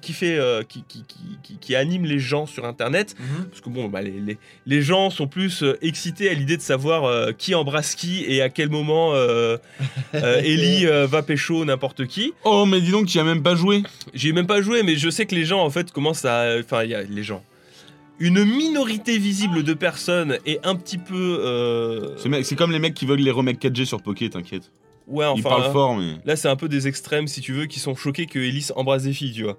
[0.00, 3.44] qui fait euh, qui, qui, qui- qui- qui anime les gens sur internet Mhm.
[3.46, 6.62] parce que bon bah, les, les, les gens sont plus euh, excités à l'idée de
[6.62, 9.56] savoir euh, qui embrasse qui et à quel moment euh,
[10.12, 13.82] Ellie va pécho n'importe qui Oh, mais dis donc, tu as même pas joué.
[14.12, 16.56] j'ai même pas joué, mais je sais que les gens en fait commencent à.
[16.60, 17.42] Enfin, il y a les gens.
[18.20, 21.38] Une minorité visible de personnes et un petit peu.
[21.44, 24.70] euh, C'est mec- C'est comme les mecs qui veulent les remakes 4G sur Poké, t'inquiète.
[25.08, 25.48] Ouais, Ils enfin.
[25.50, 26.14] parlent là, fort, mais.
[26.24, 29.02] là, c'est un peu des extrêmes, si tu veux, qui sont choqués que Elise embrasse
[29.02, 29.58] des filles, tu vois.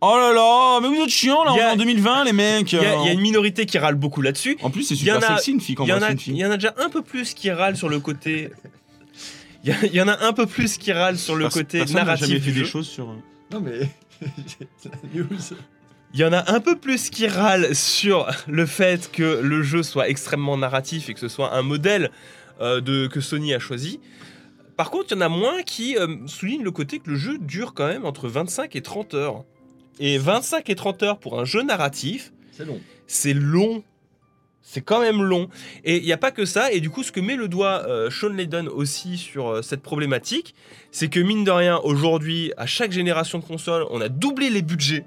[0.00, 2.32] Oh là là, mais vous êtes chiants là, Y a- on est en 2020, les
[2.32, 2.72] mecs.
[2.72, 4.56] Il y, a- il y a une minorité qui râle beaucoup là-dessus.
[4.62, 6.08] En plus, c'est y en super a- sexy une fille quand Il y, en embrasse
[6.08, 6.36] a, une il fille.
[6.38, 8.50] y en a déjà un peu plus qui râlent sur le côté.
[9.62, 11.52] Il y, a- il y en a un peu plus qui râlent sur le Pers-
[11.52, 12.66] côté personne n'a narratif jamais fait du des jeu.
[12.66, 13.14] choses sur.
[13.52, 13.78] Non mais.
[14.84, 15.26] la news.
[16.14, 19.82] Il y en a un peu plus qui râlent sur le fait que le jeu
[19.82, 22.10] soit extrêmement narratif et que ce soit un modèle
[22.60, 23.98] euh, de, que Sony a choisi.
[24.76, 27.38] Par contre, il y en a moins qui euh, soulignent le côté que le jeu
[27.38, 29.44] dure quand même entre 25 et 30 heures.
[30.00, 32.80] Et 25 et 30 heures pour un jeu narratif, C'est long.
[33.06, 33.82] c'est long.
[34.60, 35.48] C'est quand même long.
[35.84, 36.72] Et il n'y a pas que ça.
[36.72, 39.82] Et du coup, ce que met le doigt euh, Sean Layden aussi sur euh, cette
[39.82, 40.54] problématique,
[40.90, 44.62] c'est que mine de rien, aujourd'hui, à chaque génération de consoles, on a doublé les
[44.62, 45.04] budgets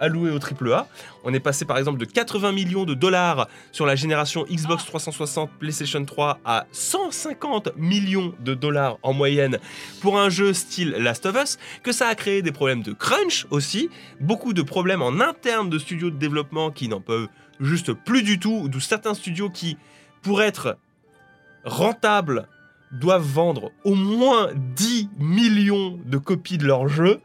[0.00, 0.86] alloués au AAA.
[1.24, 5.50] On est passé par exemple de 80 millions de dollars sur la génération Xbox 360,
[5.58, 9.58] PlayStation 3 à 150 millions de dollars en moyenne
[10.00, 13.46] pour un jeu style Last of Us, que ça a créé des problèmes de crunch
[13.50, 17.28] aussi, beaucoup de problèmes en interne de studios de développement qui n'en peuvent
[17.60, 19.76] juste plus du tout, ou de certains studios qui,
[20.22, 20.78] pour être
[21.64, 22.48] rentables,
[22.92, 27.20] doivent vendre au moins 10 millions de copies de leur jeu.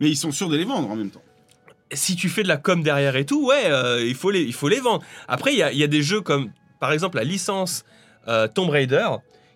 [0.00, 1.22] Mais ils sont sûrs de les vendre en même temps.
[1.92, 4.52] Si tu fais de la com derrière et tout, ouais, euh, il, faut les, il
[4.52, 5.04] faut les vendre.
[5.28, 7.84] Après, il y a, il y a des jeux comme, par exemple, la licence
[8.28, 9.08] euh, Tomb Raider,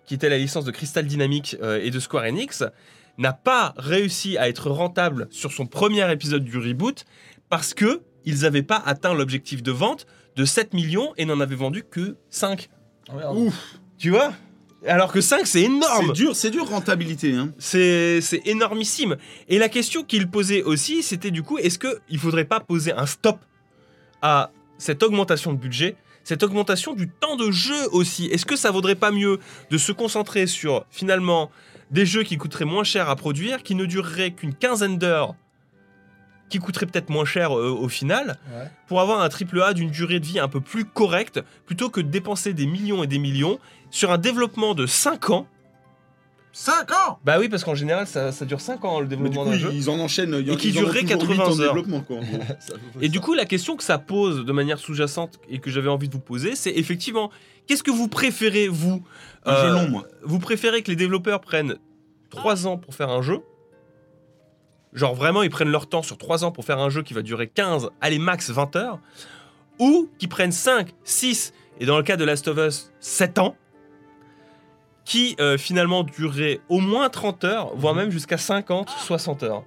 [0.05, 2.63] qui était la licence de Crystal Dynamics euh, et de Square Enix,
[3.17, 7.05] n'a pas réussi à être rentable sur son premier épisode du reboot
[7.49, 11.55] parce que ils n'avaient pas atteint l'objectif de vente de 7 millions et n'en avaient
[11.55, 12.69] vendu que 5.
[13.09, 13.33] Ah.
[13.33, 14.33] Ouf, Tu vois?
[14.87, 17.33] Alors que 5, c'est énorme c'est dur, c'est dur rentabilité.
[17.33, 17.51] Hein.
[17.57, 19.17] C'est c'est énormissime.
[19.47, 22.91] Et la question qu'il posait aussi, c'était du coup, est-ce qu'il ne faudrait pas poser
[22.93, 23.39] un stop
[24.21, 28.27] à cette augmentation de budget, cette augmentation du temps de jeu aussi?
[28.27, 29.39] Est-ce que ça vaudrait pas mieux
[29.71, 31.49] de se concentrer sur finalement
[31.91, 35.35] des jeux qui coûteraient moins cher à produire, qui ne dureraient qu'une quinzaine d'heures,
[36.49, 38.69] qui coûteraient peut-être moins cher euh, au final, Ouais.
[38.87, 42.01] pour avoir un triple A d'une durée de vie un peu plus correcte, plutôt que
[42.01, 43.57] de dépenser des millions et des millions
[43.89, 45.47] sur un développement de 5 ans
[46.57, 49.57] 5 ans bah oui, parce qu'en général, ça, ça dure 5 ans le développement d'un
[49.57, 49.71] jeu.
[49.73, 50.37] ils en enchaînent.
[50.39, 51.83] ils- Et qui en durerait toujours 80 huit en heures.
[52.07, 52.21] quoi, en
[53.01, 56.07] Et du coup, la question que ça pose de manière sous-jacente et que j'avais envie
[56.07, 57.29] de vous poser, c'est effectivement,
[57.67, 59.03] qu'est-ce que vous préférez, vous
[59.45, 60.05] Un jeu Euh, long, moi.
[60.23, 61.75] Vous préférez que les développeurs prennent
[62.29, 63.39] 3 ans pour faire un jeu
[64.95, 67.21] Genre vraiment, ils prennent leur temps sur 3 ans pour faire un jeu qui va
[67.21, 68.99] durer 15, allez max 20 heures
[69.79, 73.55] Ou qu'ils prennent 5, 6, et dans le cas de Last of Us, 7 ans
[75.03, 79.63] qui euh, finalement durerait au moins 30 heures, voire même jusqu'à 50, 60 heures.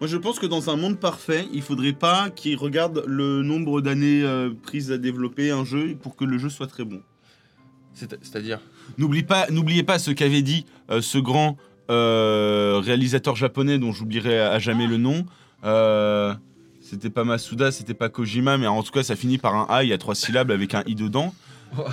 [0.00, 3.82] Moi, je pense que dans un monde parfait, il faudrait pas qu'ils regardent le nombre
[3.82, 7.02] d'années euh, prises à développer un jeu pour que le jeu soit très bon.
[7.92, 8.60] C'est- C'est-à-dire
[9.28, 11.56] pas, n'oubliez pas ce qu'avait dit euh, ce grand
[11.90, 15.24] réalisateur japonais dont j'oublierai à, jamais le nom.
[15.64, 16.34] Euh,
[16.80, 19.84] c'était pas Masuda, c'était pas Kojima, mais en tout cas ça finit par un A,
[19.84, 21.34] il y a trois syllabes avec un I dedans.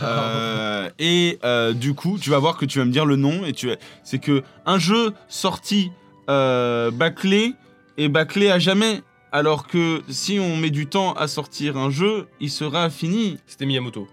[0.01, 3.45] Euh, et euh, du coup, tu vas voir que tu vas me dire le nom
[3.45, 5.91] et tu vas- c'est que un jeu sorti
[6.29, 7.53] euh, bâclé
[7.97, 9.01] est bâclé à jamais.
[9.31, 13.37] Alors que si on met du temps à sortir un jeu, il sera fini.
[13.45, 14.07] C'était Miyamoto.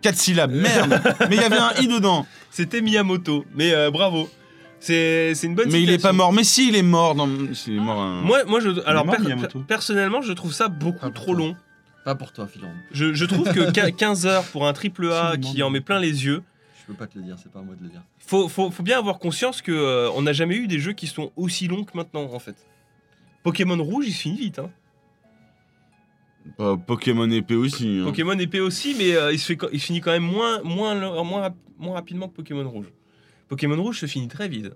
[0.00, 2.26] Quatre syllabes, merde Mais il y avait un i dedans.
[2.50, 4.30] C'était Miyamoto, mais euh, bravo.
[4.84, 6.32] C'est une bonne Mais il est pas mort.
[6.32, 7.14] Mais si, il est mort.
[7.14, 7.28] Dans...
[7.28, 8.00] Il est mort.
[8.00, 8.20] hein.
[8.24, 11.56] Moi, moi je, alors mort, per- Miyamoto personnellement, je trouve ça beaucoup trop long.
[12.04, 12.68] Pas pour toi, Philan.
[12.90, 16.00] Je, je trouve que quin- 15 heures pour un triple A qui en met plein
[16.00, 16.42] les yeux,
[16.80, 18.02] Je peux pas te le dire, c'est pas à moi de le dire.
[18.18, 21.06] faut, faut, faut bien avoir conscience que euh, on n'a jamais eu des jeux qui
[21.06, 22.56] sont aussi longs que maintenant en fait.
[23.44, 24.58] Pokémon rouge, il se finit vite.
[24.58, 24.70] Hein.
[26.58, 28.00] Bah, Pokémon épée aussi.
[28.00, 28.04] hein.
[28.06, 30.94] Pokémon épée aussi, mais euh, il, se fait, il finit quand même moins, moins,
[31.78, 32.86] moins rapidement que Pokémon rouge.
[33.52, 34.70] Pokémon rouge se finit très vite.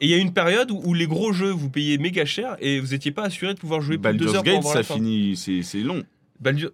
[0.00, 2.56] Et il y a une période où, où les gros jeux vous payez méga cher
[2.58, 4.58] et vous n'étiez pas assuré de pouvoir jouer plus de deux Baldur's heures pour Gate,
[4.60, 4.94] avoir ça la fin.
[4.94, 5.36] finit.
[5.62, 6.02] C'est long.
[6.40, 6.70] Baldur-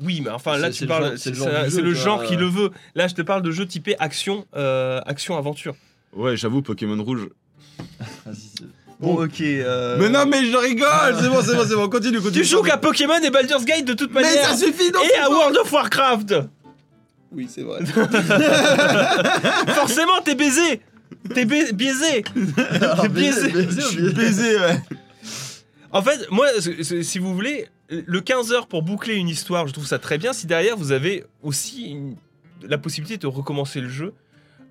[0.00, 1.76] Oui, mais enfin là C'est- tu le parles, genre- c'est c'est le genre du c'est
[1.76, 2.70] jeu, le tu genre vois, qui le veut.
[2.94, 5.74] Là, je te parle de jeux typés action, euh, action aventure.
[6.14, 7.28] Ouais, j'avoue, Pokémon rouge.
[8.98, 9.40] Bon, ok.
[9.42, 10.88] euh, Mais non, mais je rigole
[11.20, 11.88] C'est bon, c'est bon, c'est bon.
[11.90, 12.42] Continue, continue.
[12.42, 14.44] Tu joues qu'à Pokémon et Baldur's Gate de toute Mais manière.
[14.48, 16.34] ça suffit, non et à World of Warcraft.
[17.32, 17.80] Oui, c'est vrai.
[19.74, 20.80] Forcément, t'es baisé.
[21.34, 22.22] T'es ba- biaisé.
[23.02, 23.50] T'es biaisé.
[23.50, 24.80] baisé, Je suis baisé, ouais.
[25.92, 29.66] En fait, moi, c- c- si vous voulez, le 15 heures pour boucler une histoire,
[29.66, 30.32] je trouve ça très bien.
[30.32, 32.16] Si derrière vous avez aussi une-
[32.62, 34.12] la possibilité de recommencer le jeu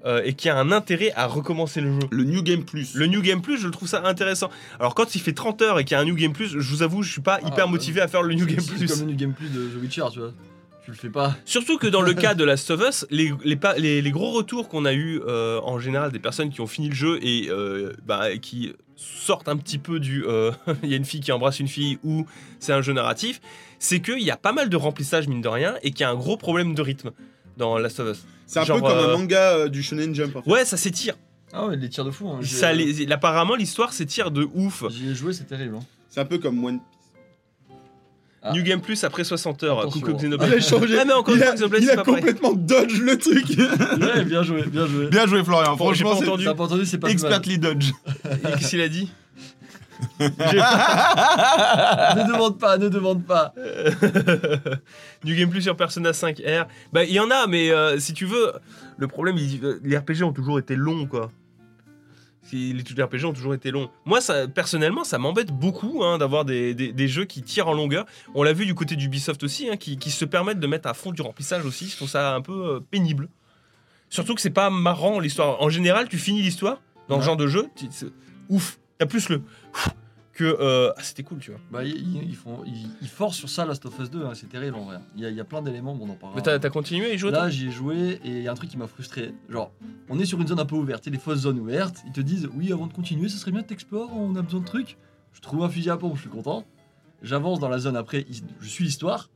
[0.05, 2.07] euh, et qu'il y a un intérêt à recommencer le jeu.
[2.11, 2.93] Le New Game Plus.
[2.95, 4.49] Le New Game Plus, je le trouve ça intéressant.
[4.79, 6.69] Alors quand il fait 30 heures et qu'il y a un New Game Plus, je
[6.69, 8.87] vous avoue, je suis pas hyper Ah, motivé à faire le New Game c'est Plus.
[8.87, 10.31] comme le New Game Plus de The Witcher, tu vois.
[10.89, 11.35] Tu le fais pas.
[11.45, 14.31] Surtout que dans le cas de Last of Us, les, les, pa- les- les gros
[14.31, 17.47] retours qu'on a eu euh, en général des personnes qui ont fini le jeu et
[17.49, 20.51] euh, bah, qui sortent un petit peu du euh,
[20.83, 22.25] il y a une fille qui embrasse une fille ou
[22.59, 23.39] c'est un jeu narratif,
[23.77, 26.09] c'est qu'il y a pas mal de remplissage mine de rien et qu'il y a
[26.09, 27.11] un gros problème de rythme
[27.57, 28.23] dans Last of Us.
[28.47, 30.35] C'est un Genre, peu comme euh, un manga euh, du Shonen Jump.
[30.37, 30.49] en fait.
[30.49, 31.13] Ouais, ça s'étire.
[31.53, 32.27] Ah ouais, les tirs de fou.
[32.29, 32.39] Hein.
[32.43, 34.83] Ça, les- apparemment, l'histoire s'étire de ouf.
[34.89, 35.75] J'y ai joué, c'est terrible.
[35.75, 35.83] hein.
[36.09, 36.79] C'est un peu comme One
[38.41, 38.53] Ah.
[38.53, 39.79] New Game Plus après 60 heures.
[39.81, 39.99] Attention.
[39.99, 40.53] Coucou Il Xenoblade.
[40.53, 40.97] a changé.
[40.99, 42.21] Ah mais encore une il a, Xenoblade il a pas pareil.
[42.23, 43.45] complètement dodge le truc.
[44.01, 45.07] Ouais, bien joué, bien joué.
[45.07, 45.75] Bien joué, Florian.
[45.75, 46.45] Bon, j'ai Franchement, pas c'est entendu.
[46.45, 47.31] Pas entendu, c'est pas plus mal.
[47.31, 47.91] expertly dodge.
[48.25, 49.11] Et Qu'est-ce qu'il a dit
[50.19, 50.27] Ne
[52.31, 53.53] demande pas, ne demande pas.
[55.25, 56.65] New Game Plus sur Persona 5 R.
[56.93, 58.53] Bah il y en a mais euh, si tu veux
[58.97, 61.29] le problème il- euh, les RPG ont toujours été longs quoi.
[62.51, 63.89] Les les RPG ont toujours été longs.
[64.05, 67.73] Moi, ça, personnellement, ça m'embête beaucoup hein, d'avoir des, des- des jeux qui tirent en
[67.73, 68.05] longueur.
[68.35, 70.93] On l'a vu du côté d'Ubisoft aussi, hein, qui, qui se permettent de mettre à
[70.93, 71.87] fond du remplissage aussi.
[71.89, 73.29] Je trouve ça un peu euh, pénible.
[74.09, 75.61] Surtout que c'est pas marrant l'histoire.
[75.61, 77.21] En général, tu finis l'histoire dans Ouais.
[77.21, 77.87] ce genre de jeu, tu-
[78.49, 79.89] ouf, t'as plus le ouf
[80.39, 81.59] que euh, ah, c'était cool, tu vois.
[81.69, 84.77] Bah, ils, font, ils, ils forcent sur ça Last of Us 2, hein, c'est terrible
[84.77, 84.99] en vrai.
[85.17, 86.37] Il y a, il y a plein d'éléments, bon, on en parlera.
[86.37, 88.51] Mais t'as t'as continué à y jouer Là, j'y ai joué et il y a
[88.53, 89.33] un truc qui m'a frustré.
[89.49, 89.69] Genre,
[90.07, 91.97] on est sur une zone un peu ouverte, tu sais, les fausses zones ouvertes.
[92.05, 94.61] Ils te disent, oui, avant de continuer, ce serait bien que t'explores, on a besoin
[94.61, 94.95] de trucs.
[95.33, 96.63] Je trouve un fusil à pompe, je suis content.
[97.21, 98.25] J'avance dans la zone après,
[98.61, 99.29] je suis l'histoire.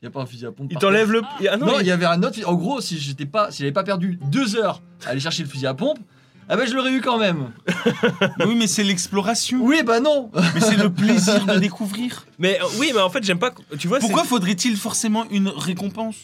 [0.00, 0.68] Il n'y a pas un fusil à pompe.
[0.72, 1.20] Il t'enlève le.
[1.50, 2.38] Ah non, Non, il- il y avait un autre.
[2.48, 5.50] En gros, si j'étais pas, si j'avais pas perdu deux heures à aller chercher le
[5.50, 5.98] fusil à pompe,
[6.52, 7.52] ah ben je l'aurais eu quand même.
[8.44, 9.60] Oui, mais c'est l'exploration.
[9.62, 10.32] Oui, bah non.
[10.54, 12.26] Mais c'est le plaisir de découvrir.
[12.40, 13.52] Mais euh, oui, mais en fait, j'aime pas.
[13.78, 16.16] Tu vois, Pourquoi faudrait-il forcément une récompense?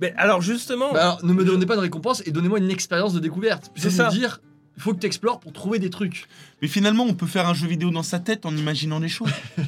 [0.00, 0.90] Mais alors justement.
[0.94, 3.70] Bah alors, ne me donnez pas de récompense et donnez-moi une expérience de découverte.
[3.76, 4.08] C'est ça.
[4.08, 4.40] dire,
[4.78, 6.28] il faut que tu explores pour trouver des trucs.
[6.62, 9.30] Mais finalement, on peut faire un jeu vidéo dans sa tête en imaginant les choses.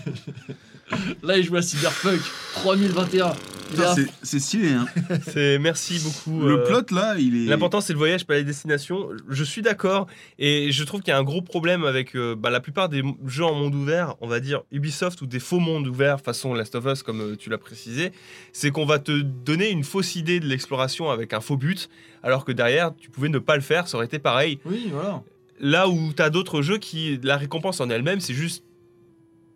[1.22, 2.20] Là, il joue à Cyberpunk
[2.54, 3.32] 3021.
[3.74, 4.86] Il est à- C'est- C'est stylé, hein.
[5.26, 6.40] C'est merci beaucoup.
[6.46, 7.46] Le euh, plot là, il est.
[7.48, 9.08] L'important c'est le voyage, pas les destinations.
[9.28, 10.06] Je suis d'accord
[10.38, 13.02] et je trouve qu'il y a un gros problème avec euh, bah, la plupart des
[13.26, 16.76] jeux en monde ouvert, on va dire Ubisoft ou des faux mondes ouverts façon Last
[16.76, 18.12] of Us comme euh, tu l'as précisé,
[18.52, 21.88] c'est qu'on va te donner une fausse idée de l'exploration avec un faux but,
[22.22, 24.60] alors que derrière tu pouvais ne pas le faire, ça aurait été pareil.
[24.64, 25.24] Oui, voilà.
[25.58, 28.62] Là où tu as d'autres jeux qui la récompense en elle-même, c'est juste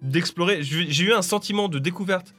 [0.02, 0.62] d'explorer.
[0.62, 2.34] J'ai eu un sentiment de découverte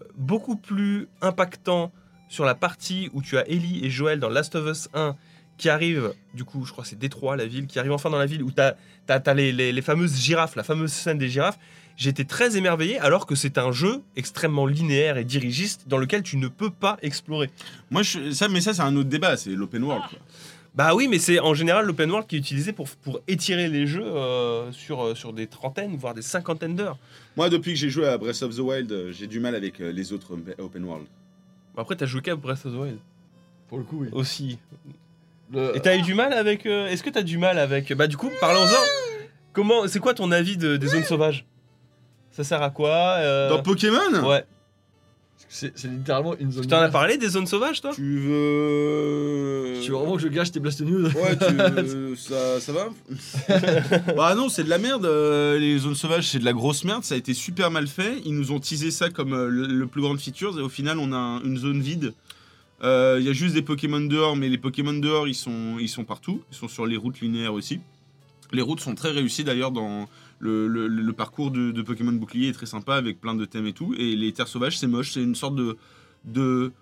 [0.00, 1.92] euh, beaucoup plus impactant
[2.28, 5.14] sur la partie où tu as Ellie et Joël dans Last of Us 1
[5.58, 8.18] qui arrivent, du coup, je crois que c'est Détroit, la ville, qui arrive enfin dans
[8.18, 11.58] la ville où tu as, les, les- les fameuses girafes, la fameuse scène des girafes.
[11.96, 16.36] J'étais très émerveillé alors que c'est un jeu extrêmement linéaire et dirigiste dans lequel tu
[16.36, 17.48] ne peux pas explorer.
[17.90, 18.32] Moi, je...
[18.32, 19.38] ça, mais ça, c'est un autre débat.
[19.38, 20.02] C'est l'open world.
[20.10, 20.18] quoi.
[20.76, 23.86] Bah oui, mais c'est en général l'open world qui est utilisé pour, pour étirer les
[23.86, 26.98] jeux euh, sur, euh, sur des trentaines, voire des cinquantaines d'heures.
[27.36, 29.80] Moi, depuis que j'ai joué à Breath of the Wild, euh, j'ai du mal avec
[29.80, 31.06] euh, les autres op- open world.
[31.78, 32.98] Après, t'as joué qu'à Breath of the Wild
[33.68, 34.08] Pour le coup, oui.
[34.12, 34.58] aussi.
[35.50, 36.66] Le- Et t'as eu du mal avec.
[36.66, 37.90] euh, Est-ce que t'as du mal avec.
[37.94, 39.24] Bah, du coup, parlons-en.
[39.54, 39.88] Comment.
[39.88, 41.46] C'est quoi ton avis de- des zones sauvages?
[42.32, 44.28] Ça sert à quoi euh, Dans Pokémon?
[44.28, 44.44] Ouais.
[45.48, 46.62] C'est littéralement une zone.
[46.62, 49.74] Tu t'en as parlé des zones sauvages, toi Tu veux.
[49.82, 52.16] Tu veux vraiment que je gâche tes Blast News Ouais, tu...
[52.16, 52.88] ça, ça va
[54.16, 55.04] Bah non, c'est de la merde.
[55.06, 57.04] euh, les zones sauvages, c'est de la grosse merde.
[57.04, 58.20] Ça a été super mal fait.
[58.24, 60.58] Ils nous ont teasé ça comme euh, le, le plus grand feature.
[60.58, 62.12] Et au final, on a un- une zone vide.
[62.82, 65.88] Euh, Il y a juste des Pokémon dehors, mais les Pokémon dehors, ils sont, ils
[65.88, 66.42] sont partout.
[66.52, 67.80] Ils sont sur les routes linéaires aussi.
[68.52, 72.48] Les routes sont très réussies d'ailleurs dans le, le- le parcours de, de Pokémon Bouclier
[72.48, 73.94] est très sympa avec plein de thèmes et tout.
[73.98, 75.12] Et les terres sauvages, c'est moche.
[75.12, 75.76] C'est une sorte de
[76.24, 76.72] de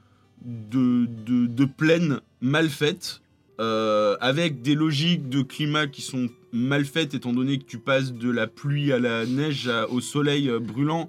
[0.44, 3.20] de, de, de plaine mal faite.
[3.60, 8.12] euh, avec des logiques de climat qui sont mal faites étant donné que tu passes
[8.12, 11.08] de la pluie à la neige à- au soleil euh, brûlant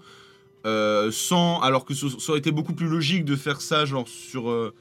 [0.68, 4.08] euh, sans alors que ce- ça aurait été beaucoup plus logique de faire ça genre
[4.08, 4.72] sur euh,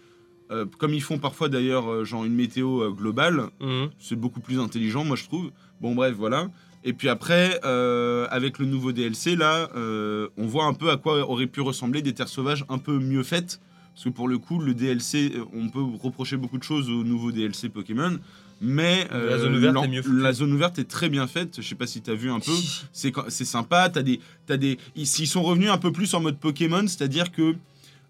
[0.78, 3.88] comme ils font parfois d'ailleurs genre une météo globale Mhm.
[3.98, 5.50] c'est beaucoup plus intelligent moi je trouve
[5.80, 6.50] bon bref voilà
[6.84, 10.96] et puis après euh, avec le nouveau DLC là euh, on voit un peu à
[10.96, 13.60] quoi auraient pu ressembler des terres sauvages un peu mieux faites.
[13.94, 17.04] Parce que pour le coup le DLC euh, on peut reprocher beaucoup de choses au
[17.04, 18.18] nouveau DLC Pokémon
[18.60, 20.20] mais euh, La zone ouverte est mieux foutue.
[20.20, 21.56] la zone ouverte est très bien faite.
[21.60, 22.52] Je sais pas si t'as vu un peu.
[22.92, 23.90] C'est sympa.
[23.90, 27.02] T'as des t'as des ils, ils sont revenus un peu plus en mode Pokémon c'est
[27.02, 27.56] à dire que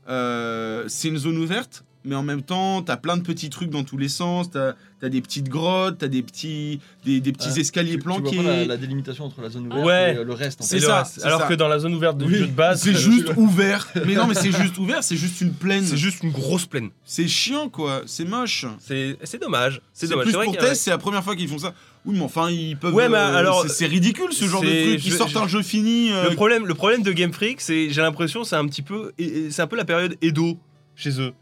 [0.08, 3.82] euh, c'est une zone ouverte mais en même temps t'as plein de petits trucs dans
[3.84, 7.60] tous les sens t'as as des petites grottes t'as des petits des, des petits Ah,
[7.60, 10.14] escaliers Tu- tu vois planqués pas la, la délimitation entre la zone ouverte Ouais.
[10.14, 10.60] et euh, le reste.
[10.60, 10.80] En C'est fait.
[10.80, 11.24] C'est le ça, reste.
[11.24, 11.46] Alors ça.
[11.46, 14.26] que dans la zone ouverte Oui, jeu de base, c'est euh, juste ouvert mais non
[14.26, 16.90] mais c'est juste ouvert c'est juste une plaine c'est juste une grosse plaine.
[17.04, 19.80] c'est chiant quoi c'est moche C'est c'est dommage.
[19.94, 20.24] C'est dommage.
[20.26, 21.72] plus vrai pour test c'est la première fois qu'ils font ça
[22.06, 25.04] oui mais enfin ils peuvent Ouais, mais euh, alors, c'est- ridicule ce genre de truc
[25.04, 27.60] ils je- sortent je- un jeu fini euh, Le problème, le problème de Game Freak,
[27.60, 29.12] c'est j'ai l'impression c'est un petit peu,
[29.50, 30.58] c'est un peu la période Edo
[30.96, 31.32] chez eux.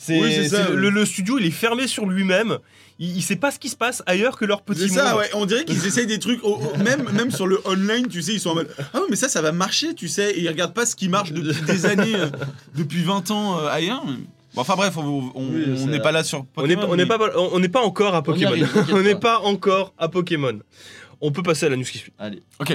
[0.00, 0.74] C'est Oui, ouais.
[0.76, 2.58] le, le studio, il est fermé sur lui-même.
[3.00, 5.18] Il, il sait pas ce qui se passe ailleurs que leur petit C'est ça, monde.
[5.20, 5.30] ouais.
[5.34, 8.32] On dirait qu'ils essayent des trucs, au- au- même, même sur le online, tu sais,
[8.32, 10.30] ils sont en mode Ah, mais ça, ça va marcher, tu sais.
[10.36, 12.14] Et ils regardent pas ce qui marche depuis des années.
[12.14, 12.28] euh.
[12.76, 14.14] depuis 20 ans ailleurs mais-
[14.58, 16.74] Bon, enfin bref on on- on Oui, on ça- n'est pas là sur On n'est
[16.74, 18.56] Pokémon, pas, on n'est mais- pas, on n'est pas encore à Pokémon.
[18.92, 19.38] On n'est pas.
[19.42, 20.58] encore à Pokémon.
[21.20, 22.12] On peut passer à la news qui suit.
[22.18, 22.42] Allez.
[22.58, 22.74] ok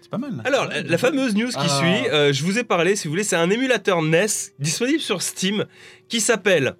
[0.00, 0.36] C'est pas mal.
[0.36, 0.42] là.
[0.44, 1.68] Alors, la, la fameuse news qui Ah.
[1.68, 4.26] suit, euh, je vous ai parlé, si vous voulez, c'est un émulateur NES
[4.58, 5.64] disponible sur Steam
[6.08, 6.74] qui s'appelle.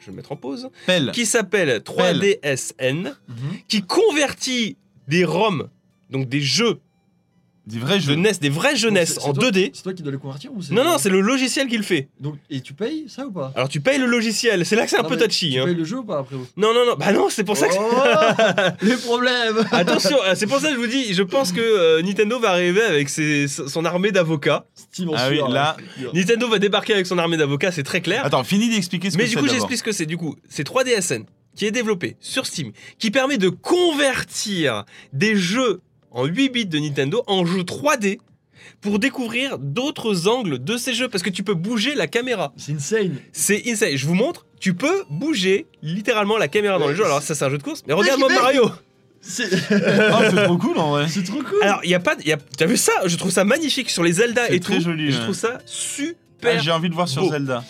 [0.00, 0.70] Je vais le mettre en pause.
[0.86, 1.10] Pelle.
[1.12, 3.36] Qui s'appelle 3DSN, Mhm.
[3.68, 4.76] qui convertit
[5.08, 5.68] des ROM,
[6.10, 6.78] donc des jeux
[7.70, 8.14] Des vrais de jeux.
[8.14, 9.70] NES, des NES c'est- en c'est toi- 2D.
[9.74, 11.82] C'est toi qui dois les convertir ou c'est Non, non, c'est le logiciel qui le
[11.82, 12.08] fait.
[12.20, 13.52] Donc, et tu payes ça ou pas?
[13.54, 15.50] Alors tu payes le logiciel, c'est là que c'est un Non, peu mais touchy.
[15.52, 15.64] Tu hein.
[15.64, 17.74] payes le jeu ou pas après Non, non, non, bah non, c'est pour ça que.
[17.78, 21.60] Oh, les problèmes Attention, euh, c'est pour ça que je vous dis, je pense que
[21.60, 24.64] euh, Nintendo va arriver avec ses- son armée d'avocats.
[24.74, 25.76] Steam en Ah oui, là-
[26.14, 28.24] Nintendo va débarquer avec son armée d'avocats, c'est très clair.
[28.24, 29.54] Attends, finis d'expliquer ce Mais que du c'est coup, d'abord.
[29.60, 30.06] j'explique ce que c'est.
[30.06, 31.24] Du coup, c'est 3DSN
[31.56, 36.78] qui est développé sur Steam, qui permet de convertir des jeux en 8 bits de
[36.78, 38.18] Nintendo en jeux 3D
[38.80, 42.52] pour découvrir d'autres angles de ces jeux parce que tu peux bouger la caméra.
[42.56, 43.16] C'est insane.
[43.32, 43.96] C'est insane.
[43.96, 47.04] Je vous montre, tu peux bouger littéralement la caméra dans Ouais, le jeu.
[47.04, 48.70] Alors ça c'est un jeu de course, mais regarde-moi mec, Mario.
[49.22, 51.06] C'est Oh, c'est trop cool en vrai.
[51.08, 51.62] c'est trop cool.
[51.62, 52.92] Alors il y a pas, y a- t'as vu ça?
[53.06, 54.82] Je trouve ça magnifique sur les Zelda C'est et très tout.
[54.84, 55.22] joli, Je ouais.
[55.24, 56.62] trouve ça Ah, super.
[56.62, 57.30] J'ai envie de voir sur beau.
[57.30, 57.62] Zelda.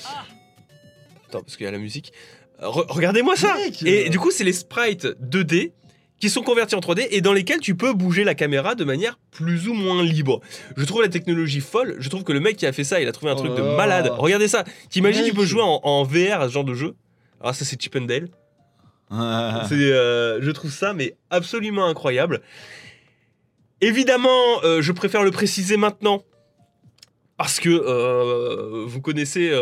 [1.29, 2.13] Attends parce qu'il y a la musique.
[2.61, 3.55] Re- Regardez-moi ça.
[3.57, 5.73] Mec, Et euh, du coup, c'est les sprites 2D
[6.21, 9.19] qui sont convertis en 3D et dans lesquels tu peux bouger la caméra de manière
[9.31, 10.41] plus ou moins libre.
[10.77, 11.97] Je trouve la technologie folle.
[11.99, 13.63] Je trouve que le mec qui a fait ça, il a trouvé un truc de
[13.63, 13.77] Oh.
[13.77, 14.13] malade.
[14.17, 14.65] Regardez ça.
[14.91, 16.95] T'imagines, tu peux jouer en, en VR à ce genre de jeu?
[17.41, 18.29] Alors ça, c'est Chip and Dale.
[19.11, 19.67] Ah.
[19.73, 22.43] Euh, je trouve ça mais absolument incroyable.
[23.81, 26.23] Évidemment, euh, je préfère le préciser maintenant
[27.39, 29.53] parce que euh, vous connaissez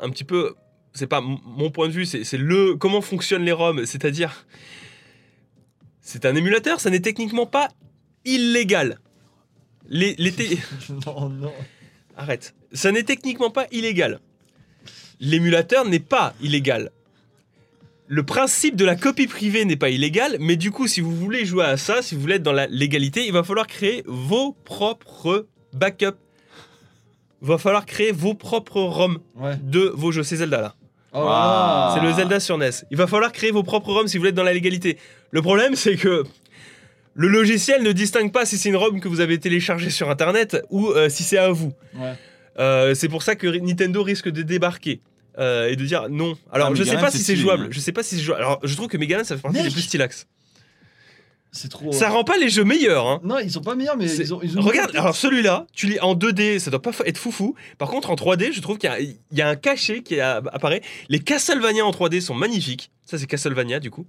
[0.00, 0.54] un petit peu.
[0.94, 4.46] C'est pas mon point de vue, c'est c'est le comment fonctionnent les ROM, c'est-à-dire
[6.10, 7.68] c'est un émulateur, ça n'est techniquement pas
[8.24, 8.98] illégal.
[9.90, 10.58] Les, les té-
[11.06, 11.52] Non, non.
[12.16, 12.54] Arrête.
[12.72, 14.20] Ça n'est techniquement pas illégal.
[15.20, 16.92] L'émulateur n'est pas illégal.
[18.06, 21.44] Le principe de la copie privée n'est pas illégal, mais du coup, si vous voulez
[21.44, 24.52] jouer à ça, si vous voulez être dans la légalité, il va falloir créer vos
[24.64, 26.16] propres backups.
[27.42, 29.56] Il va falloir créer vos propres ROM Ouais.
[29.62, 30.22] de vos jeux.
[30.22, 30.74] C'est Zelda là.
[31.12, 32.70] Oh là C'est le Zelda sur NES.
[32.90, 34.98] Il va falloir créer vos propres ROM si vous voulez être dans la légalité.
[35.30, 36.24] Le problème, c'est que
[37.14, 40.62] le logiciel ne distingue pas si c'est une ROM que vous avez téléchargée sur Internet
[40.70, 41.72] ou euh, si c'est à vous.
[41.96, 42.12] Ouais.
[42.58, 45.00] Euh, c'est pour ça que Nintendo risque de débarquer
[45.38, 46.36] euh, et de dire non.
[46.52, 47.68] Alors Ah, je sais Megaman, pas si c'est jouable.
[47.70, 48.42] Je sais pas si c'est jouable.
[48.42, 50.26] Alors je trouve que Megaman ça fait partie des plus stylax.
[51.50, 51.92] C'est trop.
[51.92, 53.06] Ça rend pas les jeux meilleurs.
[53.06, 53.20] Hein.
[53.24, 54.40] Non, ils sont pas meilleurs, mais ils ont.
[54.42, 57.54] Ils ont Regarde, alors celui-là, tu lis en 2D, ça doit pas être foufou.
[57.78, 60.20] Par contre, en 3D, je trouve qu'il y a- il y, a un cachet qui
[60.20, 60.82] apparaît.
[61.08, 62.90] Les Castlevania en 3D sont magnifiques.
[63.06, 64.06] Ça, c'est Castlevania du coup.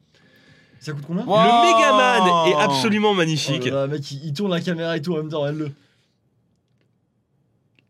[0.82, 1.23] Ça coûte combien?
[1.25, 1.38] Wow.
[1.38, 3.65] Le Megaman est absolument Oh magnifique.
[3.65, 5.71] là là, mec, il, il tourne la caméra et tout en même temps, elle le.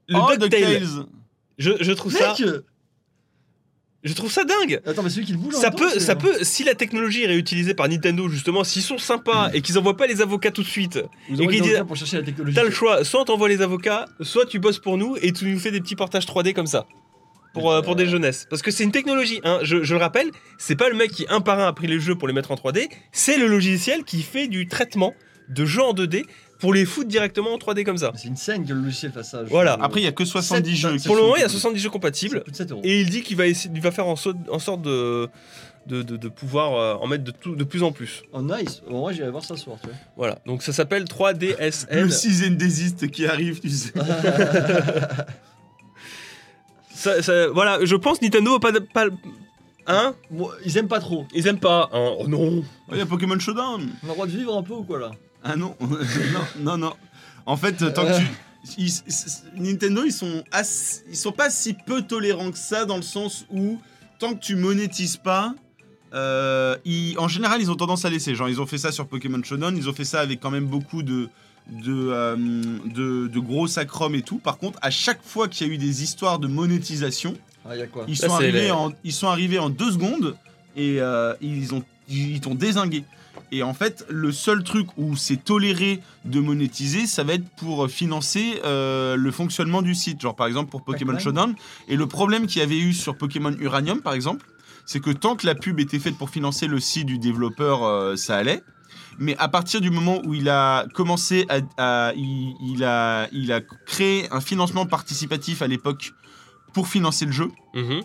[0.07, 1.05] Le Oh, DuckTale, DuckTales.
[1.59, 2.47] je, je trouve ça, Mec
[4.03, 4.79] je trouve ça dingue.
[4.85, 7.23] Attends, mais celui qui le bouge en Ça temps, peut, ça peut, si la technologie
[7.23, 10.63] est réutilisée par Nintendo justement, s'ils sont sympas et qu'ils envoient pas les avocats tout
[10.63, 12.55] de suite, Vous et pour chercher la technologie.
[12.55, 13.03] t'as le choix.
[13.03, 15.81] Soit on t'envoie les avocats, soit tu bosses pour nous et tu nous fais des
[15.81, 16.85] petits portages 3D comme ça.
[17.53, 18.45] Pour, euh, pour des jeunesses.
[18.47, 21.25] Parce que c'est une technologie, hein, je, je le rappelle, c'est pas le mec qui
[21.29, 24.03] un par un a pris les jeux pour les mettre en 3D, c'est le logiciel
[24.03, 25.15] qui fait du traitement
[25.49, 26.25] de jeux en 2D
[26.59, 28.11] pour les foutre directement en 3D comme ça.
[28.15, 29.43] C'est une scène que le logiciel fasse ça.
[29.43, 29.77] Voilà.
[29.81, 30.97] Après, il y a que 70 Sept- jeux.
[31.05, 32.43] Pour le moment, il y a 70 jeux compatibles.
[32.43, 32.81] coûte 7 euros.
[32.83, 35.29] Et il dit qu'il va, essayer, il va faire en, sorte- en sorte de,
[35.87, 38.23] de, de- de pouvoir euh, en mettre de, tout- de plus en plus.
[38.33, 38.81] Oh, nice.
[38.89, 39.97] Bon, moi, j'irai voir ça ce soir, tu vois.
[40.17, 41.87] Voilà, donc ça s'appelle 3DSN.
[42.03, 43.93] Le 6 and Desist qui arrive, tu sais.
[46.93, 49.05] Ça- ça- voilà, je pense Nintendo pas, de- pas
[49.87, 50.13] hein?
[50.29, 51.25] Bon, ils aiment pas trop.
[51.33, 51.89] Ils aiment pas.
[51.93, 52.11] hein.
[52.19, 52.61] Oh non.
[52.91, 53.89] Il y a Pokémon Showdown.
[54.03, 55.11] On a le droit de vivre un peu ou quoi là?
[55.43, 56.93] Ah non, non, non, non.
[57.45, 58.25] En fait, tant que tu.
[58.77, 62.97] ils- ils- Nintendo, ils sont, assez- ils sont pas si peu tolérants que ça dans
[62.97, 63.79] le sens où
[64.19, 65.53] tant que tu monétises pas,
[66.13, 68.35] euh, ils- en général, ils ont tendance à laisser.
[68.35, 70.65] Genre, ils ont fait ça sur Pokémon Showdown, ils ont fait ça avec quand même
[70.65, 71.29] beaucoup de
[71.71, 74.39] de, euh, de, de gros sacrum et tout.
[74.39, 77.81] Par contre, à chaque fois qu'il y a eu des histoires de monétisation, Ah, y
[77.83, 80.35] a quoi ils sont, arrivés les- en, ils sont arrivés en deux secondes
[80.75, 83.03] et euh, ils ont ils ils t'ont désingué.
[83.51, 87.89] Et en fait, le seul truc où c'est toléré de monétiser, ça va être pour
[87.89, 90.21] financer euh, le fonctionnement du site.
[90.21, 91.13] Genre par exemple pour Pokémon.
[91.19, 91.55] Showdown.
[91.87, 94.45] Et le problème qu'il y avait eu sur Pokémon Uranium par exemple,
[94.85, 98.15] c'est que tant que la pub était faite pour financer le site du développeur, euh,
[98.15, 98.61] ça allait.
[99.19, 101.59] Mais à partir du moment où il a commencé à,
[102.07, 106.13] à- il, il a, il a créé un financement participatif à l'époque
[106.73, 107.51] pour financer le jeu.
[107.75, 108.01] Mhm.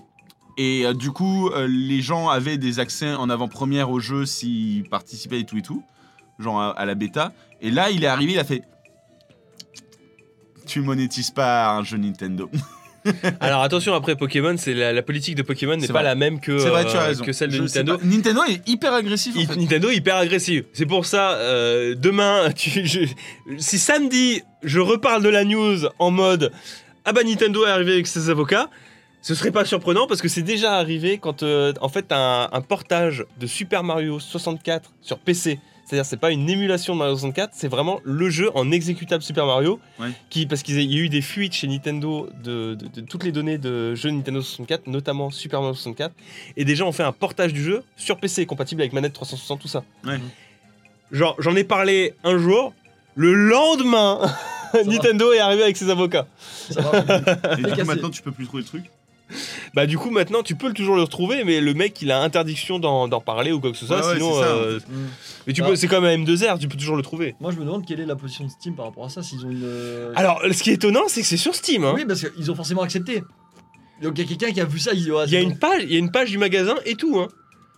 [0.56, 4.84] Et euh, du coup, euh, les gens avaient des accès en avant-première au jeu s'ils
[4.88, 5.82] participaient et tout et tout,
[6.38, 7.32] genre à, à la bêta.
[7.60, 8.62] Et là, il est arrivé, il a fait
[10.66, 12.50] Tu monétises pas un jeu Nintendo.
[13.40, 16.02] Alors attention, après Pokémon, c'est la, la politique de Pokémon n'est pas vrai.
[16.04, 17.98] la même que, vrai, euh, que celle de Je Nintendo.
[18.02, 19.36] Nintendo est hyper agressif.
[19.36, 19.56] en I- fait.
[19.56, 20.64] Nintendo est hyper agressive.
[20.72, 21.36] C'est pour ça,
[21.96, 23.00] demain, tu- je-
[23.58, 26.50] si samedi, je reparle de la news en mode
[27.04, 28.70] Ah bah Nintendo est arrivé avec ses avocats,
[29.26, 32.60] ce serait pas surprenant parce que c'est déjà arrivé quand euh, en fait un, un
[32.60, 35.58] portage de Super Mario 64 sur PC.
[35.86, 39.46] C'est-à-dire c'est pas une émulation de Mario 64, c'est vraiment le jeu en exécutable Super
[39.46, 39.80] Mario.
[39.98, 40.08] Ouais.
[40.30, 43.32] Qui, parce qu'il y a eu des fuites chez Nintendo de, de- de toutes les
[43.32, 46.14] données de jeux Nintendo 64, notamment Super Mario 64.
[46.56, 49.60] Et des gens ont fait un portage du jeu sur PC, compatible avec manette 360,
[49.60, 49.84] tout ça.
[50.04, 50.18] Ouais.
[51.12, 52.72] Genre, j'en ai parlé un jour,
[53.14, 54.20] le lendemain,
[54.86, 56.26] Nintendo est arrivé avec ses avocats.
[56.70, 56.98] Ça va,
[57.58, 58.84] Et du coup, maintenant, tu peux plus trouver le truc.
[59.74, 62.78] Bah, du coup, maintenant, tu peux toujours le retrouver, mais le mec, il a interdiction
[62.78, 64.32] d'en parler ou quoi que ce soit, Ouais, sinon.
[64.34, 64.92] ça, euh, Mm.
[65.46, 65.66] mais tu Ah.
[65.66, 67.34] peux, c'est comme un M2R, tu peux toujours le trouver.
[67.40, 69.22] Moi, je me demande quelle est la position de Steam par rapport à ça.
[69.22, 69.62] S'ils ont une.
[69.64, 71.84] euh, Alors, ce qui est étonnant, c'est que c'est sur Steam.
[71.84, 71.92] hein.
[71.94, 73.22] Oui, parce qu'ils ont forcément accepté.
[74.02, 74.92] Donc, il y a quelqu'un qui a vu ça.
[74.92, 76.94] Il, dit, Il y a une page, il y a une page du magasin et
[76.94, 77.18] tout.
[77.18, 77.28] Hein.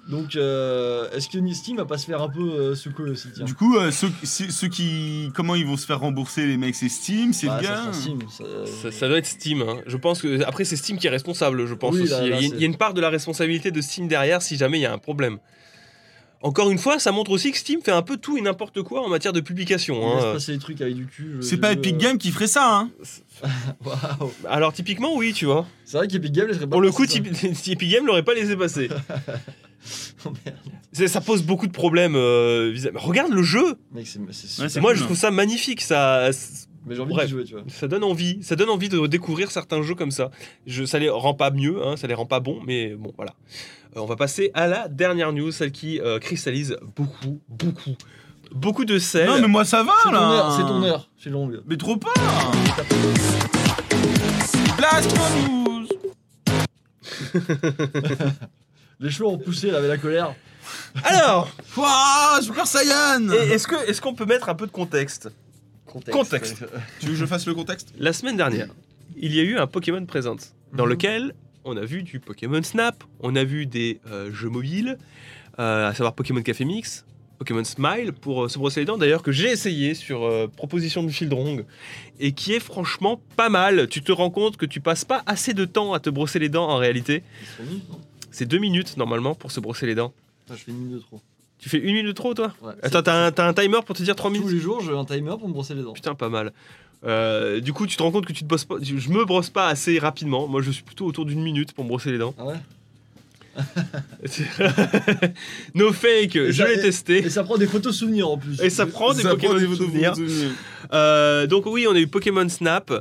[0.08, 3.44] Donc, euh, est-ce que Steam va pas se faire un peu euh, secouer aussi tiens
[3.44, 5.30] Du coup, euh, ceux, qui.
[5.34, 7.92] Comment ils vont se faire rembourser, les mecs C'est Steam, c'est Bah, le ça gars
[7.92, 8.44] Steam, ça-
[8.82, 9.62] Ça, ça doit être Steam.
[9.62, 9.78] hein.
[9.86, 11.66] Je pense que après c'est Steam qui est responsable.
[11.66, 12.10] Je pense Oui, aussi.
[12.12, 13.80] là, là, il, y a, c'est- il y a une part de la responsabilité de
[13.80, 15.38] Steam derrière si jamais il y a un problème.
[16.42, 19.04] Encore une fois, ça montre aussi que Steam fait un peu tout et n'importe quoi
[19.04, 19.96] en matière de publication.
[20.00, 20.32] Il laisse hein.
[20.34, 21.38] passer les trucs avec du cul.
[21.40, 22.90] C'est pas Epic euh, Games qui ferait ça, hein.
[24.48, 25.66] Alors typiquement, oui, tu vois.
[25.84, 27.18] C'est vrai qu'Epic Games laisserait pas Pour le coup, ça.
[27.66, 28.88] Epic Games l'aurait pas laissé passer.
[30.24, 31.08] Oh, merde.
[31.08, 32.14] Ça pose beaucoup de problèmes.
[32.16, 33.76] euh, Regarde le jeu.
[33.92, 35.04] Mec, Moi, cool, je hein.
[35.04, 35.80] trouve ça magnifique.
[35.82, 36.30] Ça,
[36.86, 37.26] Mais j'ai envie Bref.
[37.26, 37.62] de jouer, tu vois.
[37.68, 38.38] ça donne envie.
[38.42, 40.30] Ça donne envie de découvrir certains jeux comme ça.
[40.66, 43.34] Je, ça les rend pas mieux, hein, ça les rend pas bons, mais bon, voilà.
[43.96, 47.96] Euh, on va passer à la dernière news, celle qui euh, cristallise beaucoup, beaucoup,
[48.52, 49.28] beaucoup de sel.
[49.28, 51.10] Non, mais moi ça va C'est ton là heure, c'est ton heure.
[51.18, 51.60] C'est longue.
[51.66, 52.12] Mais trop pas
[54.76, 55.14] Blast
[55.48, 55.86] News
[59.00, 60.34] Les cheveux ont poussé là avec la colère.
[61.04, 65.28] Alors, Ouah, Super Saiyan et- est-ce que est-ce qu'on peut mettre un peu de contexte?
[65.86, 66.12] Contexte.
[66.18, 66.64] Contexte.
[67.00, 67.92] Tu veux que je fasse le contexte?
[67.98, 68.68] La semaine dernière,
[69.16, 70.36] il y a eu un Pokémon Present
[70.72, 70.90] dans Mhm.
[70.90, 71.34] lequel
[71.64, 74.98] on a vu du Pokémon Snap, on a vu des euh, jeux mobiles,
[75.58, 77.04] euh, à savoir Pokémon Café Mix,
[77.38, 81.02] Pokémon Smile pour euh, se brosser les dents, d'ailleurs que j'ai essayé sur euh, proposition
[81.02, 81.64] de Fieldrong
[82.18, 83.88] et qui est franchement pas mal.
[83.88, 86.48] Tu te rends compte que tu passes pas assez de temps à te brosser les
[86.48, 87.22] dents en réalité.
[87.60, 88.00] Ils sont non?
[88.36, 90.12] C'est deux minutes normalement pour se brosser les dents.
[90.44, 91.22] Enfin, je fais une minute de trop.
[91.58, 92.74] Tu fais une minute de trop toi Ouais.
[92.82, 95.06] Attends, t'as un, un timer pour te dire trois Tous minutes les jours, j'ai un
[95.06, 95.94] timer pour me brosser les dents.
[95.94, 96.52] Putain, pas mal.
[97.06, 98.74] Euh, du coup, tu te rends compte que tu te bosses pas.
[98.82, 100.46] Je me brosse pas assez rapidement.
[100.48, 102.34] Moi, je suis plutôt autour d'une minute pour me brosser les dents.
[102.38, 102.56] Ah ouais
[105.74, 107.24] no fake, Et je l'ai testé.
[107.24, 108.60] Et ça prend des photos souvenirs en plus.
[108.60, 110.12] Et ça prend des Ça Pokémon prend des de photos souvenirs.
[110.12, 110.50] de souvenirs.
[110.92, 112.92] Euh, donc oui, on a eu Pokémon Snap.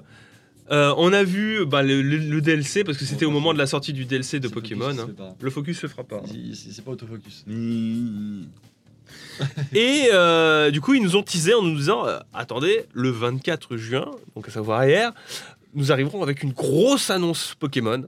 [0.72, 3.60] Euh, on a vu bah, le, le- le DLC parce que c'était au moment de
[3.60, 4.90] la sortie du DLC de Pokémon.
[4.96, 5.36] focus, hein.
[5.40, 6.22] Le focus se fera pas.
[6.26, 7.44] c'est- C'est pas autofocus.
[7.46, 8.44] Mmh.
[9.74, 13.78] Et euh, du coup, ils nous ont teasé en nous disant euh, attendez, le 24
[13.78, 15.14] juin, donc à savoir hier,
[15.76, 18.06] nous arriverons avec une grosse annonce Pokémon.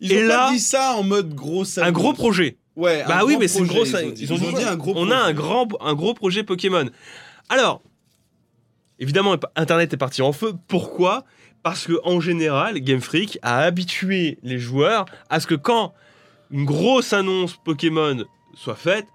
[0.00, 2.56] Ils Et ont là- pas dit ça en mode gros Un gros projet.
[2.76, 3.88] Ouais, Bah oui, mais c'est une grosse.
[3.88, 5.12] Ils ont, Ils ont, ils ont dit un gros On projet.
[5.14, 6.84] a un grand, un gros projet Pokémon.
[7.48, 7.82] Alors,
[8.98, 10.52] évidemment, Internet est parti en feu.
[10.68, 11.24] Pourquoi?
[11.62, 15.92] Parce que en général, Game Freak a habitué les joueurs à ce que quand
[16.50, 18.24] une grosse annonce Pokémon
[18.54, 19.06] soit faite,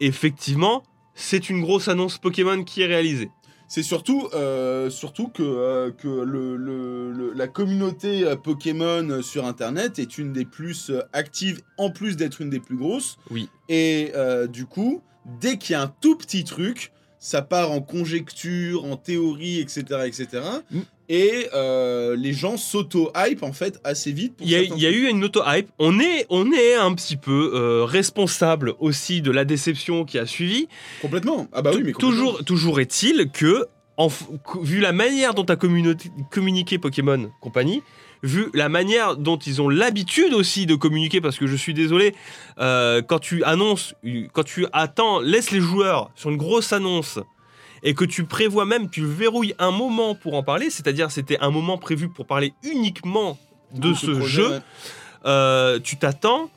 [0.00, 0.82] effectivement,
[1.14, 3.30] c'est une grosse annonce Pokémon qui est réalisée.
[3.68, 9.46] C'est surtout, euh, surtout que, euh, que le, le- le- la communauté euh, Pokémon sur
[9.46, 13.16] Internet est une des plus actives, en plus d'être une des plus grosses.
[13.30, 13.48] Oui.
[13.68, 15.02] Et euh, du coup,
[15.40, 16.90] dès qu'il y a un tout petit truc,
[17.20, 19.84] ça part en conjecture, en théorie, etc.
[20.06, 20.26] etc.
[20.70, 20.80] Mm.
[21.10, 24.34] Et euh, les gens s'auto-hype en fait assez vite.
[24.40, 25.68] Il y a, y eu une auto-hype.
[25.78, 30.26] On est, on est un petit peu euh, responsable aussi de la déception qui a
[30.26, 30.68] suivi.
[31.02, 31.46] Complètement.
[31.52, 32.10] Ah bah oui, mais complètement.
[32.10, 33.66] toujours, toujours est-il que,
[33.96, 34.08] en
[34.62, 37.82] vu la manière dont a communiqué Pokémon Company,
[38.22, 42.14] vu la manière dont ils ont l'habitude aussi de communiquer, parce que je suis désolé,
[42.58, 43.94] euh, quand tu annonces,
[44.32, 47.18] quand tu attends, laisse les joueurs sur une grosse annonce
[47.82, 51.50] et que tu prévois même, tu verrouilles un moment pour en parler, c'est-à-dire c'était un
[51.50, 53.38] moment prévu pour parler uniquement
[53.72, 54.60] de ce projet, jeu, ouais.
[55.26, 56.50] euh, tu t'attends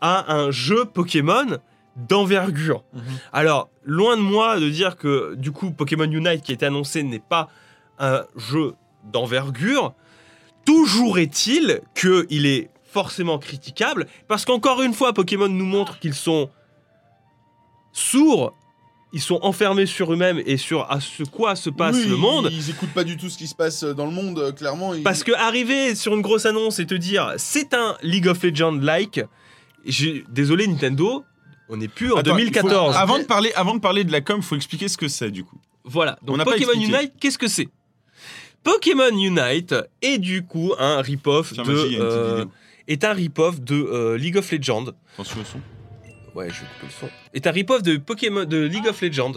[0.00, 1.58] à un jeu Pokémon
[1.96, 2.82] d'envergure.
[2.92, 3.02] Mhm.
[3.32, 7.02] Alors, loin de moi de dire que du coup Pokémon Unite qui a été annoncé
[7.02, 7.48] n'est pas
[7.98, 9.94] un jeu d'envergure,
[10.64, 16.48] toujours est-il qu'il est forcément critiquable, parce qu'encore une fois, Pokémon nous montre qu'ils sont
[17.92, 18.52] sourds,
[19.12, 22.48] ils sont enfermés sur eux-mêmes et sur à ce quoi se passe Oui, le monde.
[22.52, 24.94] Ils écoutent pas du tout ce qui se passe dans le monde, euh, clairement.
[24.94, 28.42] ils- Parce que arriver sur une grosse annonce et te dire c'est un League of
[28.42, 29.20] Legends like,
[30.28, 31.24] désolé Nintendo,
[31.68, 32.96] on n'est plus en Attends, il faut- 2014.
[32.96, 35.44] avant, de parler, avant de parler de la com, faut expliquer ce que c'est du
[35.44, 35.58] coup.
[35.84, 36.72] Voilà, On donc pas Pokémon.
[36.72, 37.68] Unite, qu'est-ce que c'est?
[38.64, 42.44] Pokémon Unite est du coup un rip-off de euh,
[42.88, 44.86] est un rip-off de euh, League of Legends.
[45.14, 45.60] Attention au son.
[46.34, 47.08] Ouais, je vais couper le son.
[47.32, 49.34] Est un rip-off de Pokémon de League of Legends,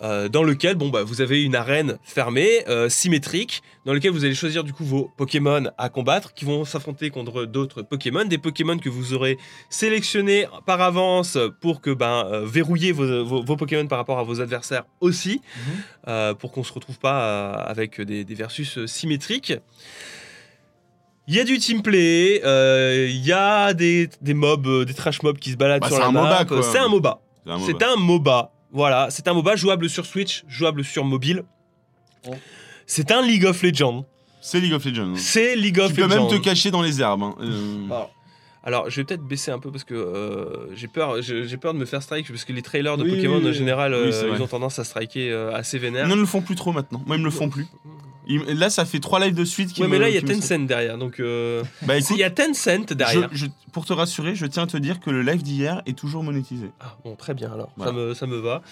[0.00, 4.24] euh, dans lequel bon bah vous avez une arène fermée, euh, symétrique, dans lequel vous
[4.24, 8.38] allez choisir du coup vos Pokémon à combattre, qui vont s'affronter contre d'autres Pokémon, des
[8.38, 9.36] Pokémon que vous aurez
[9.68, 14.22] sélectionnés par avance pour que ben euh, verrouiller vos, vos- vos Pokémon par rapport à
[14.22, 15.40] vos adversaires aussi,
[16.06, 16.34] Mhm.
[16.36, 19.52] pour qu'on se retrouve pas avec des, des versus symétriques.
[21.30, 25.22] Il y a du teamplay, euh, il y a des, des mobs, euh, des trash
[25.22, 26.22] mobs qui se baladent Bah, sur c'est la un map.
[26.24, 26.62] MOBA, quoi.
[26.64, 27.20] C'est un MOBA.
[27.66, 28.52] C'est un un MOBA.
[28.72, 31.44] Voilà, c'est un MOBA jouable sur Switch, jouable sur mobile.
[32.28, 32.32] Oh.
[32.84, 34.06] C'est un League of Legends.
[34.40, 35.14] C'est League of Legends.
[35.16, 36.28] C'est League of Tu peux Legends.
[36.28, 37.22] même te cacher dans les herbes.
[37.22, 37.36] hein.
[37.40, 38.10] Euh, Alors,
[38.64, 41.72] Alors, je vais peut-être baisser un peu parce que euh, j'ai peur, j'ai j'ai peur
[41.74, 43.50] de me faire strike parce que les trailers de Oui, Pokémon oui, oui.
[43.50, 46.06] en général, euh, ils ont tendance à striker euh, assez vénère.
[46.08, 47.02] Non, ils ne le font plus trop maintenant.
[47.06, 47.66] Moi, ils me le font plus.
[48.38, 50.20] Là, ça fait trois lives de suite qui ouais, me- mais là il y a
[50.20, 53.28] qui me- Tencent derrière, donc euh, Bah il y a Tencent derrière.
[53.32, 55.96] je- je- pour te rassurer, je tiens à te dire que le live d'hier est
[55.98, 56.70] toujours monétisé.
[56.80, 57.92] Ah, bon, très bien alors, Voilà.
[57.92, 58.62] ça, me, ça me va.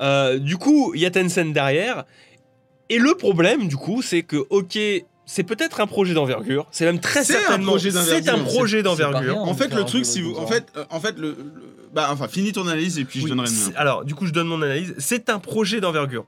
[0.00, 2.04] Euh, du coup, il y a Tencent derrière.
[2.88, 4.78] Et le problème, du coup, c'est que, ok,
[5.24, 6.66] c'est peut-être un projet d'envergure.
[6.72, 7.72] C'est même très C'est un certainement.
[7.72, 8.34] projet C'est d'envergure.
[8.34, 9.32] un projet C'est- c'est pas d'envergure.
[9.34, 9.42] rien.
[9.42, 11.52] En fait, le truc, si vous, en fait, euh, en fait, le, le-
[11.94, 13.76] bah, enfin, finis ton analyse et puis je Oui, donnerai le c'est-.
[13.76, 14.94] Alors, du coup, je donne mon analyse.
[14.98, 16.26] C'est un projet d'envergure.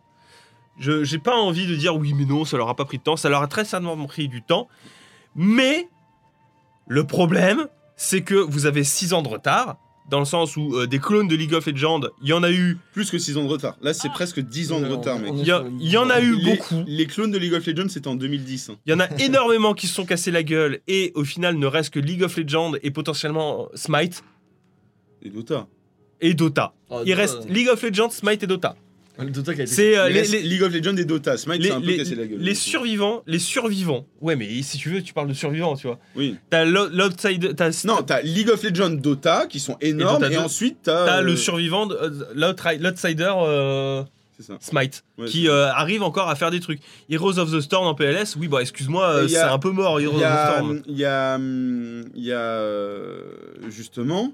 [0.78, 3.02] Je j'ai pas envie de dire oui, mais non, ça leur a pas pris de
[3.02, 3.16] temps.
[3.16, 4.68] Ça leur a très certainement pris du temps.
[5.36, 5.88] Mais
[6.86, 7.66] le problème,
[7.96, 9.76] c'est que vous avez 6 ans de retard.
[10.10, 12.50] Dans le sens où euh, des clones de League of Legends, il y en a
[12.50, 13.78] eu, Plus que 6 ans de retard.
[13.80, 15.32] Là, c'est presque 10 ans de retard, mec.
[15.34, 16.84] il y, en a eu les, beaucoup.
[16.86, 18.68] Les clones de League of Legends, c'était en 2010.
[18.68, 18.76] hein.
[18.84, 21.66] Il y en a énormément qui se sont cassés la gueule et au final ne
[21.66, 24.22] reste que League of Legends et potentiellement Smite
[25.22, 25.68] Et Dota.
[26.20, 26.74] et Dota.
[26.90, 28.76] Ah, Il Dota, reste League of Legends, Smite et Dota.
[29.16, 29.22] A.
[29.66, 31.36] C'est euh, les, les- League of Legends et Dota.
[31.36, 32.40] Smite, les- c'est un peu les- cassé la gueule.
[32.40, 34.06] les survivants, les survivants.
[34.20, 35.98] Ouais, mais si tu veux, tu parles de survivants, tu vois.
[36.16, 36.36] Oui.
[36.50, 40.36] T'as l'o- l'outsider, t'as Non, t'as League of Legends, Dota, qui sont énormes, Dota et,
[40.38, 41.06] ensuite t'as.
[41.06, 44.02] t'as euh, le survivant, de- euh, l'outsider euh,
[44.40, 44.54] ça.
[44.60, 46.80] Smite, Ouais, qui euh, arrive encore à faire des trucs.
[47.08, 50.00] Heroes of the Storm en PLS, oui, bah excuse-moi, euh, c'est a- un peu mort
[50.00, 50.82] Heroes y of the a, Storm.
[50.88, 53.22] il y a, il y a, euh,
[53.68, 54.32] justement,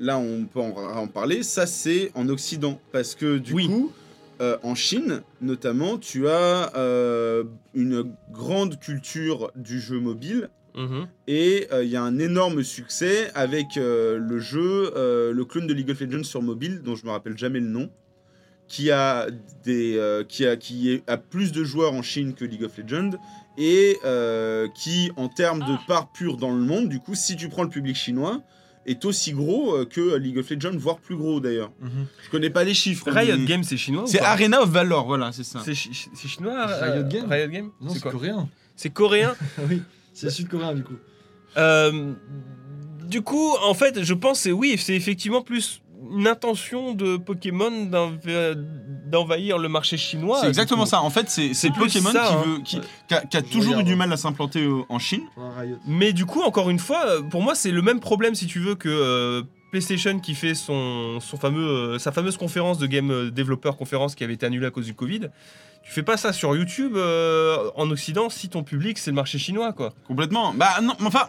[0.00, 3.66] là on peut en, en parler, ça c'est en Occident, parce que du Oui.
[3.68, 3.92] coup,
[4.40, 11.08] euh, en Chine notamment, tu as euh, une grande culture du jeu mobile, Mhm.
[11.26, 14.92] et euh, il y a un énorme succès avec le jeu,
[15.32, 17.90] le clone de League of Legends sur mobile, dont je me rappelle jamais le nom,
[18.68, 19.26] qui a
[19.64, 23.18] des, qui a, qui a plus de joueurs en Chine que League of Legends
[23.56, 23.96] et
[24.76, 27.70] qui, en termes de part pure dans le monde, du coup, si tu prends le
[27.70, 28.42] public chinois,
[28.86, 31.70] est aussi gros euh, que League of Legends, voire plus gros d'ailleurs.
[31.80, 32.06] Mhm.
[32.24, 33.10] Je connais pas les chiffres.
[33.10, 35.60] Riot mais- Games, c'est chinois ou C'est pas Arena of Valor, voilà, c'est ça.
[35.64, 37.26] C'est chi- c'est chinois Riot euh, Games?
[37.30, 37.70] Riot Games?
[37.80, 38.48] Non, C'est coréen.
[38.76, 39.34] C'est coréen
[39.68, 39.82] oui,
[40.14, 40.96] c'est sud-coréen du coup.
[41.56, 42.12] Euh,
[43.06, 45.80] du coup, en fait, je pense oui, c'est effectivement plus
[46.16, 48.56] une intention de Pokémon d'env-
[49.06, 50.38] d'envahir le marché chinois.
[50.42, 51.02] C'est exactement ça.
[51.02, 52.42] En fait, c'est Pokémon ça, qui, hein.
[52.46, 52.82] veut, qui, Ouais.
[53.08, 55.22] qui a, qui a Je toujours eu du mal à s'implanter euh, en Chine.
[55.86, 58.58] Mais du coup, encore une fois, euh, pour moi, c'est le même problème si tu
[58.60, 59.42] veux que euh,
[59.72, 64.24] PlayStation qui fait son, son fameux, euh, sa fameuse conférence de Game Developer Conférence qui
[64.24, 65.28] avait été annulée à cause du Covid.
[65.82, 69.38] Tu fais pas ça sur YouTube euh, en Occident si ton public c'est le marché
[69.38, 69.92] chinois quoi.
[70.06, 70.52] Complètement.
[70.54, 71.28] Bah non, mais enfin,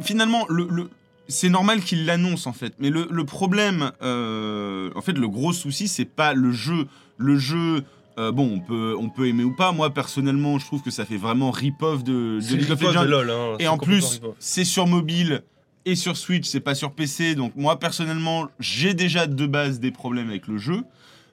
[0.00, 0.90] finalement, le, le-
[1.28, 2.74] c'est normal qu'il l'annonce en fait.
[2.78, 6.86] Mais le, le problème, euh, en fait, le gros souci, c'est pas le jeu.
[7.18, 7.84] Le jeu,
[8.18, 9.72] euh, bon, on peut, on peut aimer ou pas.
[9.72, 13.04] Moi, personnellement, je trouve que ça fait vraiment rip-off de, de League of Legends.
[13.04, 15.42] LOL, hein, Et en plus, c'est sur mobile
[15.84, 17.34] et sur Switch, c'est pas sur PC.
[17.34, 20.82] Donc moi, personnellement, j'ai déjà de base des problèmes avec le jeu.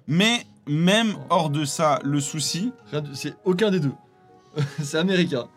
[0.07, 2.71] Mais même hors de ça, le souci,
[3.13, 3.93] C'est aucun des deux.
[4.81, 5.47] c'est américain.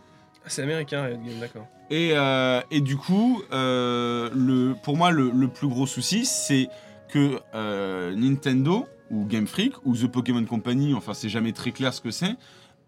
[0.52, 1.66] C'est américain Riot Games, d'accord.
[1.90, 6.68] Et, euh, et du coup, euh, le, pour moi, le, le plus gros souci, c'est
[7.08, 11.94] que euh, Nintendo, ou Game Freak, ou The Pokémon Company, enfin, c'est jamais très clair
[11.94, 12.36] ce que c'est.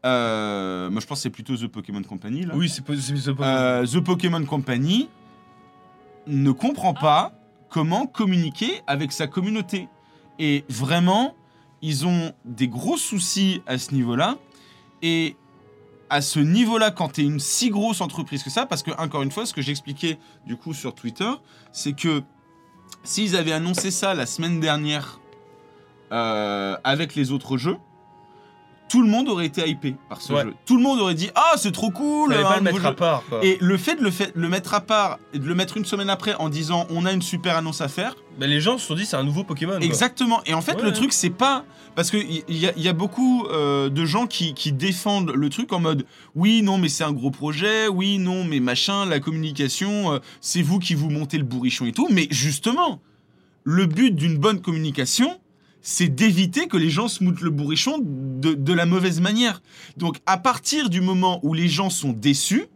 [0.05, 2.55] Euh, moi, je pense que c'est plutôt The Pokémon Company, là.
[2.57, 5.09] Oui, c'est pas- Euh, The Pokémon Company
[6.27, 7.33] ne comprend pas
[7.71, 9.89] comment communiquer avec sa communauté.
[10.39, 11.35] Et vraiment,
[11.83, 14.37] ils ont des gros soucis à ce niveau-là.
[15.03, 15.37] Et
[16.11, 19.23] à ce niveau-là, quand tu es une si grosse entreprise que ça, parce que, encore
[19.23, 21.31] une fois, ce que j'expliquais du coup sur Twitter,
[21.73, 22.23] c'est que
[23.05, 25.21] s'ils avaient annoncé ça la semaine dernière,
[26.13, 27.77] euh, avec les autres jeux,
[28.91, 30.43] tout le monde aurait été hypé par ce Ouais.
[30.43, 30.55] jeu.
[30.67, 33.23] Tout le monde aurait dit Ah, c'est trop cool pas le à part.
[33.29, 33.43] quoi.
[33.45, 35.85] Et le fait de le, fait- le mettre à part et de le mettre une
[35.85, 38.87] semaine après en disant On a une super annonce à faire, Mais les gens se
[38.87, 39.77] sont dit c'est un nouveau Pokémon.
[39.77, 39.85] quoi.
[39.85, 40.41] Exactement.
[40.45, 41.65] Et en fait, Ouais, le truc, c'est pas.
[41.97, 45.49] Parce qu'il y, y a- y a beaucoup euh, de gens qui, qui défendent le
[45.51, 46.05] truc en mode
[46.37, 50.63] oui, non, mais c'est un gros projet, oui, non, mais machin, la communication, euh, c'est
[50.63, 52.07] vous qui vous montez le bourrichon et tout.
[52.11, 53.01] Mais justement,
[53.65, 55.40] le but d'une bonne communication,
[55.83, 59.63] c'est d'éviter que les gens se moutent le bourrichon de, de la mauvaise manière.
[59.97, 62.67] Donc, à partir du moment où les gens sont déçus,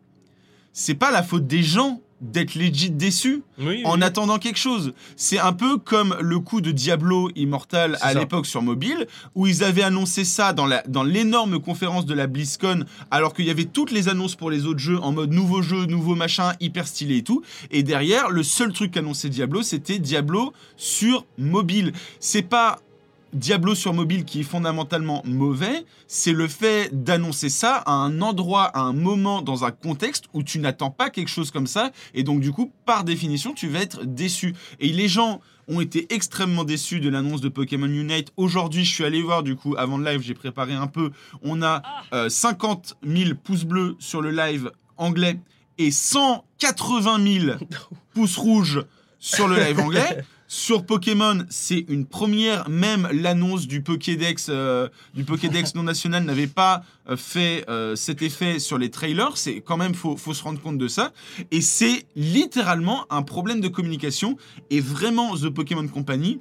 [0.72, 4.02] c'est pas la faute des gens d'être legit déçus Oui, en oui.
[4.02, 4.94] attendant quelque chose.
[5.14, 9.62] C'est un peu comme le coup de Diablo Immortal à l'époque sur mobile, où ils
[9.62, 13.66] avaient annoncé ça dans la dans l'énorme conférence de la BlizzCon, alors qu'il y avait
[13.66, 17.18] toutes les annonces pour les autres jeux en mode nouveau jeu, nouveau machin, hyper stylé
[17.18, 17.42] et tout.
[17.70, 21.92] Et derrière, le seul truc qu'annonçait Diablo, c'était Diablo sur mobile.
[22.20, 22.78] C'est pas
[23.34, 28.64] Diablo sur mobile qui est fondamentalement mauvais, c'est le fait d'annoncer ça à un endroit,
[28.64, 32.22] à un moment, dans un contexte où tu n'attends pas quelque chose comme ça, et
[32.22, 34.54] donc du coup, par définition, tu vas être déçu.
[34.78, 38.32] Et les gens ont été extrêmement déçus de l'annonce de Pokémon Unite.
[38.36, 41.10] Aujourd'hui, je suis allé voir, du coup, avant le live, j'ai préparé un peu,
[41.42, 41.82] on a
[42.12, 45.40] euh, 50 000 pouces bleus sur le live anglais
[45.78, 47.56] et 180 000
[48.14, 48.84] pouces rouges
[49.18, 50.22] sur le live anglais.
[50.56, 52.68] Sur Pokémon, c'est une première.
[52.68, 58.22] Même l'annonce du Pokédex, euh, du Pokédex non national n'avait pas euh, fait euh, cet
[58.22, 59.36] effet sur les trailers.
[59.36, 61.12] C'est quand même faut, faut se rendre compte de ça.
[61.50, 64.36] Et c'est littéralement un problème de communication.
[64.70, 66.38] Et vraiment, The Pokémon Company,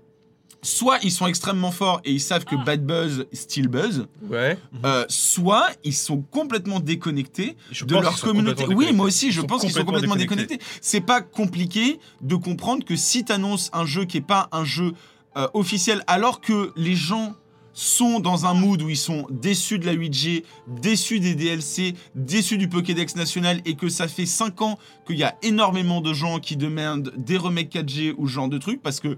[0.63, 4.57] soit ils sont extrêmement forts et ils savent que bad buzz, still buzz, Ouais.
[4.83, 8.65] euh, soit ils sont complètement déconnectés Je de leur communauté.
[8.73, 10.59] Oui, moi aussi, je pense qu'ils sont complètement déconnectés.
[10.81, 14.65] C'est pas compliqué de comprendre que si tu annonces un jeu qui est pas un
[14.65, 14.93] jeu
[15.37, 17.35] euh, officiel, alors que les gens
[17.75, 22.59] sont dans un mood où ils sont déçus de la 8G, déçus des DLC, déçus
[22.59, 26.37] du Pokédex national et que ça fait 5 ans qu'il y a énormément de gens
[26.39, 29.17] qui demandent des remakes 4G ou ce genre de trucs parce que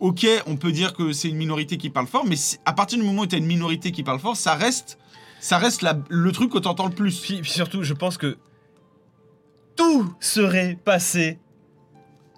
[0.00, 3.04] Ok, on peut dire que c'est une minorité qui parle fort, mais à partir du
[3.04, 4.98] moment où tu as une minorité qui parle fort, ça reste,
[5.40, 7.18] ça reste la- le truc que t'entends le plus.
[7.20, 8.36] Puis, puis surtout, je pense que
[9.76, 11.38] tout serait passé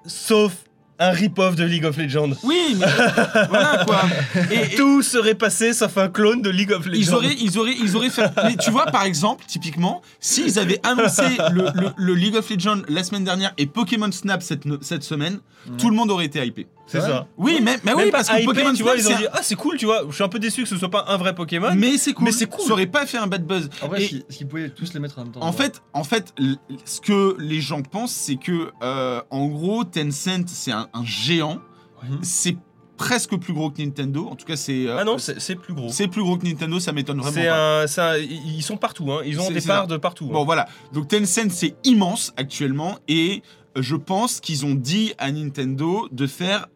[0.06, 0.52] sauf
[1.00, 2.30] un rip-off de League of Legends.
[2.42, 2.86] Oui, mais
[3.48, 4.02] voilà quoi.
[4.50, 6.98] Et, et Tout serait passé sauf un clone de League of Legends.
[7.00, 8.28] ils auraient, ils auraient, ils auraient fait.
[8.44, 12.82] Mais tu vois, par exemple, typiquement, s'ils avaient annoncé le, le- le League of Legends
[12.88, 15.38] la semaine dernière et Pokémon Snap cette semaine,
[15.76, 16.66] tout le monde aurait été hypé.
[16.88, 17.26] C'est ça.
[17.36, 19.54] Oui, mais, mais oui, Même parce que Pokémon tu vois, ils ont dit ah c'est
[19.54, 20.02] cool, tu vois.
[20.08, 21.72] Je suis un peu déçu que ce soit pas un vrai Pokémon.
[21.76, 22.24] mais c'est cool.
[22.24, 22.64] mais c'est cool.
[22.64, 23.68] Ça aurait pas fait un bad buzz.
[23.82, 25.42] En vrai, Et- si- s'ils pouvaient tous les mettre en même temps.
[25.42, 26.34] En fait, en fait,
[26.84, 31.58] ce que les gens pensent, c'est que, euh, en gros, Tencent, c'est un, un géant.
[32.02, 32.18] Mhm.
[32.22, 32.56] C'est
[32.96, 34.26] presque plus gros que Nintendo.
[34.28, 34.86] En tout cas, c'est.
[34.88, 35.88] euh, Ah non, c'est c'est plus gros.
[35.90, 36.80] c'est plus gros que Nintendo.
[36.80, 37.82] Ça m'étonne vraiment pas.
[37.84, 39.20] un, ils sont partout, hein.
[39.24, 40.26] ils ont des parts de partout.
[40.26, 40.44] Bon, hein.
[40.44, 40.66] voilà.
[40.92, 43.42] Donc Tencent, c'est immense actuellement, et
[43.76, 46.66] je pense qu'ils ont dit à Nintendo de faire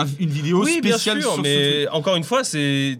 [0.00, 1.48] un- une vidéo oui, bien spéciale sûr, sur ce
[1.82, 2.98] mais encore une fois, c'est.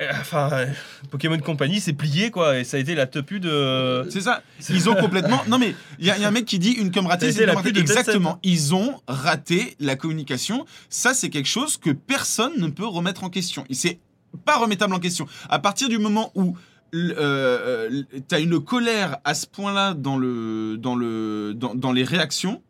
[0.00, 0.66] euh, Enfin,
[1.10, 4.06] Pokémon Company, c'est plié quoi, et ça a été la tepu de.
[4.10, 4.42] C'est ça.
[4.68, 5.40] Ils ont complètement.
[5.48, 7.32] Non mais il y, a- il y a un mec qui dit une com ratée.
[7.32, 7.78] C'est la de.
[7.80, 8.38] Exactement.
[8.42, 10.66] Ils ont raté la communication.
[10.90, 13.64] Ça c'est quelque chose que personne ne peut remettre en question.
[13.70, 13.98] C'est
[14.44, 15.26] pas remettable en question.
[15.48, 16.54] À partir du moment où
[16.94, 22.04] euh, euh, t'as une colère à ce point-là dans le dans le dans, dans les
[22.04, 22.62] réactions,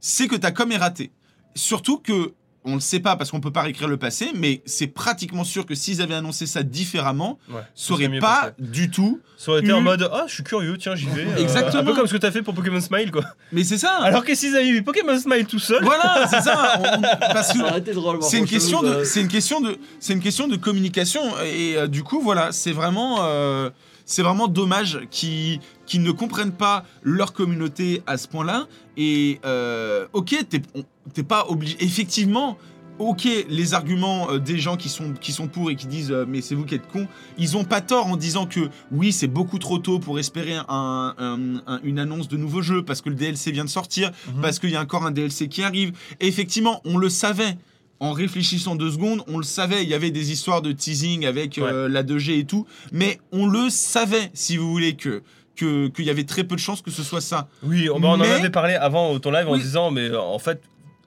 [0.00, 1.10] c'est que ta com est ratée.
[1.54, 2.34] Surtout que
[2.66, 5.64] on le sait pas parce qu'on peut pas réécrire le passé, mais c'est pratiquement sûr
[5.64, 8.54] que s'ils avaient annoncé ça différemment, Ouais, ça aurait pas passé.
[8.58, 9.20] du tout.
[9.38, 11.24] Ça aurait été en mode Ah, je suis curieux, tiens, j'y vais.
[11.26, 11.82] euh, Exactement.
[11.82, 13.24] Un peu comme ce que t'as fait pour Pokémon Smile quoi.
[13.52, 13.98] Mais c'est ça.
[14.02, 15.82] Alors que s'ils avaient eu Pokémon Smile tout seul.
[15.84, 16.80] Voilà, c'est ça.
[16.80, 21.76] On- c'est une question de, c'est une question de, c'est une question de communication et
[21.76, 23.70] euh, du coup voilà, c'est vraiment, euh,
[24.04, 25.60] c'est vraiment dommage qu'ils,
[25.94, 28.66] ne comprennent pas leur communauté à ce point-là.
[28.96, 30.84] Et euh, ok, t'es, on-
[31.14, 31.76] t'es pas obligé.
[31.80, 32.58] Effectivement.
[32.98, 36.24] Ok, les arguments euh, des gens qui sont, qui sont pour et qui disent euh,
[36.26, 39.26] mais c'est vous qui êtes cons, ils ont pas tort en disant que oui c'est
[39.26, 43.10] beaucoup trop tôt pour espérer un- un- un- une annonce de nouveau jeu parce que
[43.10, 44.40] le DLC vient de sortir, Mhm.
[44.40, 45.92] parce qu'il y a encore un DLC qui arrive.
[46.20, 47.58] Et effectivement, on le savait.
[48.00, 49.82] En réfléchissant deux secondes, on le savait.
[49.82, 52.66] Il y avait des histoires de teasing avec euh, la 2G et tout.
[52.92, 55.22] Mais on le savait, si vous voulez, que
[55.54, 57.48] que- qu'il y avait très peu de chances que ce soit ça.
[57.62, 60.38] Oui, on, bah, on en avait parlé avant au ton live en disant Mais en
[60.38, 60.60] fait,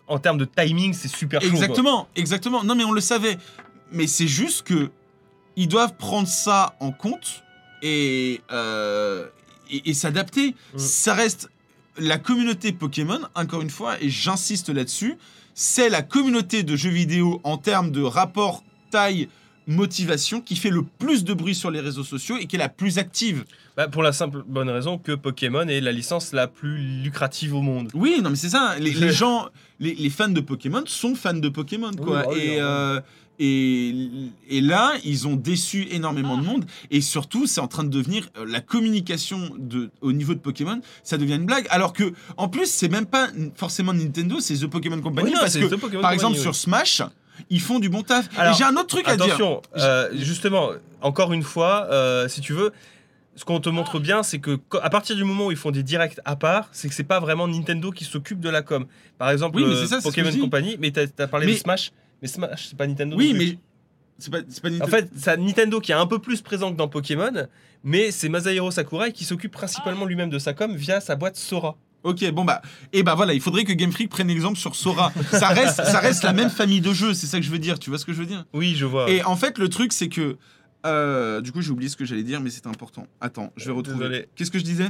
[0.10, 1.50] en termes de timing, c'est super chaud.
[1.50, 1.60] quoi.
[1.60, 2.64] Exactement, exactement.
[2.64, 3.38] Non, mais on le savait.
[3.92, 4.90] Mais c'est juste que
[5.56, 7.44] ils doivent prendre ça en compte
[7.82, 9.28] et, euh,
[9.70, 10.56] et, et s'adapter.
[10.74, 10.78] Mm.
[10.78, 11.50] Ça reste
[11.98, 15.18] la communauté Pokémon, encore une fois, et j'insiste là-dessus,
[15.54, 19.28] c'est la communauté de jeux vidéo en termes de rapport taille
[19.70, 22.70] motivation qui fait le plus de bruit sur les réseaux sociaux et qui est la
[22.70, 23.46] plus active.
[23.78, 27.62] Bah, pour la simple bonne raison que Pokémon est la licence la plus lucrative au
[27.62, 27.90] monde.
[27.94, 28.76] Oui, non mais c'est ça.
[28.80, 29.48] Les, les gens,
[29.80, 32.26] les, les fans de Pokémon sont fans de Pokémon, quoi.
[32.30, 33.00] oui, et, oui, euh,
[33.40, 33.94] et,
[34.50, 36.66] et là, ils ont déçu énormément de monde.
[36.92, 40.82] Et surtout, c'est en train de devenir euh, la communication de, au niveau de Pokémon,
[41.04, 41.66] ça devient une blague.
[41.70, 45.28] Alors que, en plus, c'est même pas forcément Nintendo, c'est The Pokémon Company.
[45.30, 46.42] Oui, non, parce c'est que, The Pokémon par Company, exemple, oui.
[46.42, 47.02] sur Smash,
[47.50, 48.28] ils font du bon taf.
[48.38, 49.26] Alors, et j'ai un autre truc à dire.
[49.26, 50.70] Attention, euh, justement,
[51.02, 52.72] encore une fois, euh, si tu veux,
[53.36, 55.84] ce qu'on te montre bien, c'est que à partir du moment où ils font des
[55.84, 58.86] directs à part, c'est que c'est pas vraiment Nintendo qui s'occupe de la com.
[59.18, 60.32] Par exemple, Oui, mais euh, ça, Pokémon.
[60.40, 63.16] Company, mais t'as as parlé Mais- de Smash, mais Smash, c'est pas Nintendo.
[63.16, 63.58] Oui, mais
[64.18, 64.86] c'est pas, c'est pas Nintendo.
[64.94, 67.48] En fait, c'est Nintendo qui est un peu plus présent que dans Pokémon,
[67.84, 71.78] mais c'est Masahiro Sakurai qui s'occupe principalement lui-même de sa com via sa boîte Sora.
[72.04, 72.62] Ok, bon bah,
[72.94, 75.12] et bah voilà, il faudrait que Game Freak prenne exemple sur Sora.
[75.32, 77.78] ça reste, ça reste la même famille de jeux, c'est ça que je veux dire.
[77.80, 78.46] Tu vois ce que je veux dire?
[78.54, 79.10] Oui, je vois.
[79.10, 80.38] Et en fait, le truc, c'est que.
[80.86, 83.06] euh, du coup, j'ai oublié ce que j'allais dire, mais c'était important.
[83.20, 83.98] Attends, je vais retrouver.
[84.08, 84.30] Désolé.
[84.36, 84.90] Qu'est-ce que je disais?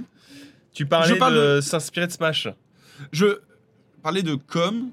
[0.72, 2.48] Tu parlais je parle de s'inspirer de Smash.
[3.12, 3.40] Je
[4.04, 4.90] parlais de com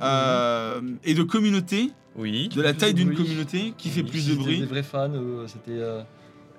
[0.00, 2.48] euh, et de communauté, Oui.
[2.48, 4.60] de la taille de d'une communauté qui fait plus si de c'était bruit.
[4.60, 5.72] Des vrais fans, euh, c'était.
[5.72, 6.02] euh,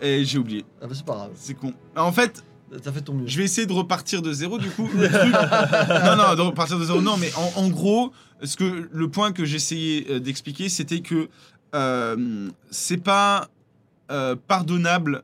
[0.02, 0.66] Et j'ai oublié.
[0.82, 1.32] Ah bah c'est pas grave.
[1.36, 1.74] C'est con.
[1.96, 2.44] En fait,
[2.82, 3.28] T'as fait ton mieux.
[3.28, 4.90] je vais essayer de repartir de zéro du coup.
[4.96, 5.32] Le truc-
[6.06, 8.12] non, non, de repartir de zéro, non, mais en, en gros,
[8.44, 11.30] ce que, le point que j'essayais euh, d'expliquer, c'était que
[11.76, 13.48] euh, c'est pas
[14.12, 15.24] euh, pardonnable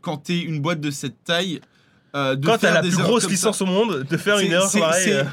[0.00, 1.60] quand t'es une boîte de cette taille.
[2.16, 3.48] euh, de Quand t'as faire la des plus grosse comme ça.
[3.48, 5.24] licence au monde, de faire une erreur c'est- pareille.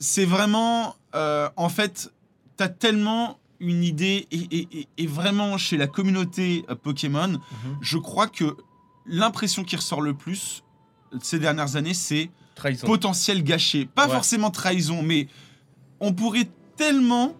[0.00, 2.12] c'est- vraiment, euh, en fait,
[2.56, 7.40] t'as tellement une idée et, et- et- et vraiment chez la communauté euh, Pokémon, Mhm.
[7.80, 8.56] je crois que
[9.06, 10.62] l'impression qui ressort le plus
[11.22, 12.86] ces dernières années, c'est Trahison.
[12.86, 13.86] potentiel gâché.
[13.86, 14.14] Pas Ouais.
[14.14, 15.28] forcément trahison, mais
[16.00, 17.34] on pourrait tellement.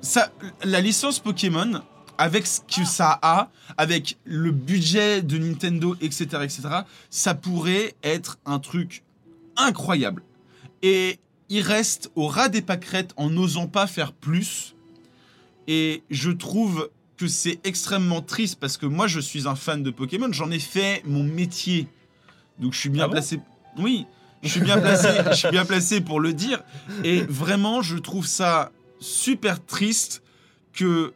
[0.00, 0.30] Ça,
[0.64, 1.82] la licence Pokémon,
[2.18, 6.60] avec ce que ça a, avec le budget de Nintendo, etc., etc.,
[7.10, 9.02] ça pourrait être un truc
[9.56, 10.22] incroyable.
[10.82, 11.18] Et
[11.48, 14.74] il reste au ras des pâquerettes en n'osant pas faire plus.
[15.66, 19.90] Et je trouve que c'est extrêmement triste parce que moi, je suis un fan de
[19.90, 20.28] Pokémon.
[20.32, 21.88] J'en ai fait mon métier.
[22.58, 23.40] Donc je suis bien Ah bon placé.
[23.78, 24.06] Oui,
[24.42, 25.08] je suis bien placé.
[25.30, 26.62] je suis bien placé pour le dire.
[27.04, 30.22] Et vraiment, je trouve ça super triste
[30.72, 31.12] que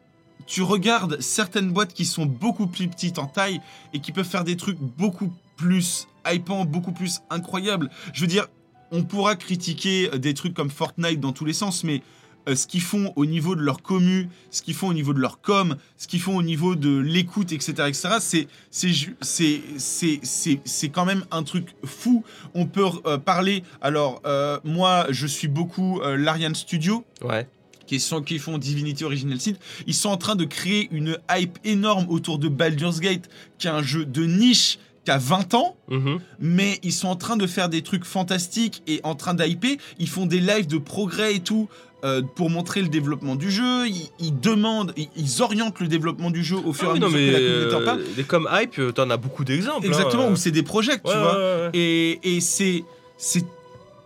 [0.46, 3.60] tu regardes certaines boîtes qui sont beaucoup plus petites en taille
[3.92, 7.90] et qui peuvent faire des trucs beaucoup plus hypants, beaucoup plus incroyables.
[8.12, 8.48] Je veux dire,
[8.90, 12.02] on pourra critiquer des trucs comme Fortnite dans tous les sens, mais
[12.48, 15.20] euh, ce qu'ils font au niveau de leur commu, ce qu'ils font au niveau de
[15.20, 19.60] leur com, ce qu'ils font au niveau de l'écoute, etc., etc., c'est c'est ju- c'est
[19.78, 22.24] c'est c'est c'est quand même un truc fou.
[22.54, 23.62] On peut euh, parler.
[23.80, 27.46] Alors euh, moi, je suis beaucoup l'Ariane Studio Ouais.
[27.86, 29.52] qui, sont, qui font Divinity Original Sin,
[29.86, 33.28] ils sont en train de créer une hype énorme autour de Baldur's Gate,
[33.58, 36.20] qui est un jeu de niche qui a 20 ans, Mhm.
[36.38, 39.76] mais ils sont en train de faire des trucs fantastiques et en train d'hyper.
[39.98, 41.68] Ils font des lives de progrès et tout
[42.04, 43.86] euh, pour montrer le développement du jeu.
[43.86, 47.08] Ils, ils demandent, ils, ils orientent le développement du jeu au fur Ah et à
[47.08, 48.02] mesure que la communauté euh, parle.
[48.16, 49.86] des comme hype, euh, t'en as beaucoup d'exemples.
[49.86, 51.34] Exactement, hein, où c'est des projets, tu ouais, vois.
[51.36, 51.70] ouais.
[51.74, 52.84] Et, et c'est
[53.16, 53.44] c'est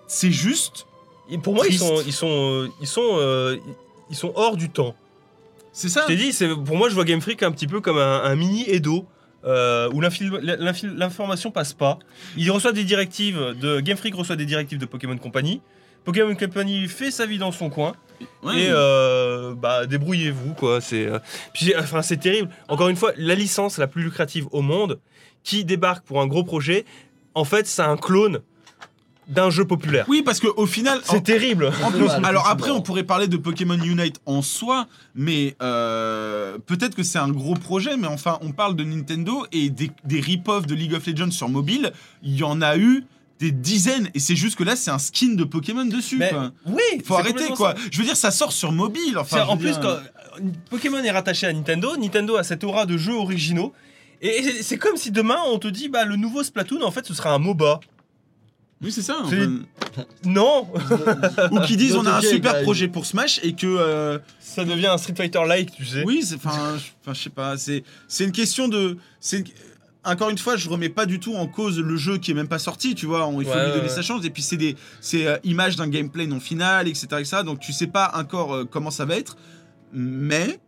[0.09, 0.87] c'est juste,
[1.31, 3.57] Et Pour moi, ils sont, ils sont, euh, ils sont, euh,
[4.11, 4.95] ils sont hors du temps.
[5.73, 6.03] c'est ça.
[6.03, 8.23] Je t'ai dit, c'est pour moi, je vois Game Freak un petit peu comme un,
[8.23, 9.05] un mini Edo.
[9.45, 11.99] euh, où l'information passe pas.
[12.37, 15.61] Il reçoit des directives de Game Freak reçoit des directives de Pokémon Company.
[16.07, 17.93] Pokémon Company fait sa vie dans son coin
[18.43, 18.63] Ouais.
[18.63, 20.81] et euh, bah débrouillez-vous quoi.
[20.81, 21.19] C'est euh,
[21.53, 22.49] puis enfin c'est terrible.
[22.69, 25.01] Encore une fois, la licence la plus lucrative au monde
[25.43, 26.87] qui débarque pour un gros projet,
[27.35, 28.41] en fait, c'est un clone
[29.29, 30.07] d'un jeu populaire.
[30.09, 31.71] Oui, parce qu'au final, C'est terrible.
[31.85, 36.95] En plus, alors après, on pourrait parler de Pokémon Unite en soi, mais euh, peut-être
[36.95, 40.67] que c'est un gros projet, mais enfin, on parle de Nintendo et des, des rip-offs
[40.67, 41.93] de League of Legends sur mobile,
[42.23, 43.05] il y en a eu
[43.39, 46.53] des dizaines, et c'est juste que là, c'est un skin de Pokémon dessus, Mais quoi.
[46.67, 47.75] oui, Faut arrêter, quoi.
[47.75, 47.81] ça.
[47.91, 49.45] Je veux dire, ça sort sur mobile, enfin.
[49.47, 49.99] En plus, dire, quand
[50.71, 53.73] Pokémon est rattaché à Nintendo, Nintendo a cette aura de jeux originaux.
[54.23, 57.13] Et c'est- comme si demain on te dit bah le nouveau Splatoon en fait ce
[57.13, 57.81] sera un MOBA.
[58.83, 59.17] Oui, c'est ça.
[59.23, 59.61] Enfin.
[60.25, 60.69] Non,
[61.53, 63.67] Ou qui disent, on a un super projet pour Smash, et que.
[63.67, 66.03] euh, ça devient un Street Fighter like, tu sais.
[66.05, 69.47] Oui, c'est enfin, je- enfin, je sais pas, c'est c'est une question de c'est une-
[70.07, 72.49] encore une fois, je remets pas du tout en cause le jeu qui est même
[72.49, 74.43] pas sorti, tu vois, on- il faut Ouais, lui donner ouais, sa chance et puis
[74.43, 77.37] c'est des c'est euh, image d'un gameplay non final, etc., etc.
[77.45, 79.37] Donc tu sais pas encore euh, comment ça va être,
[79.93, 80.59] mais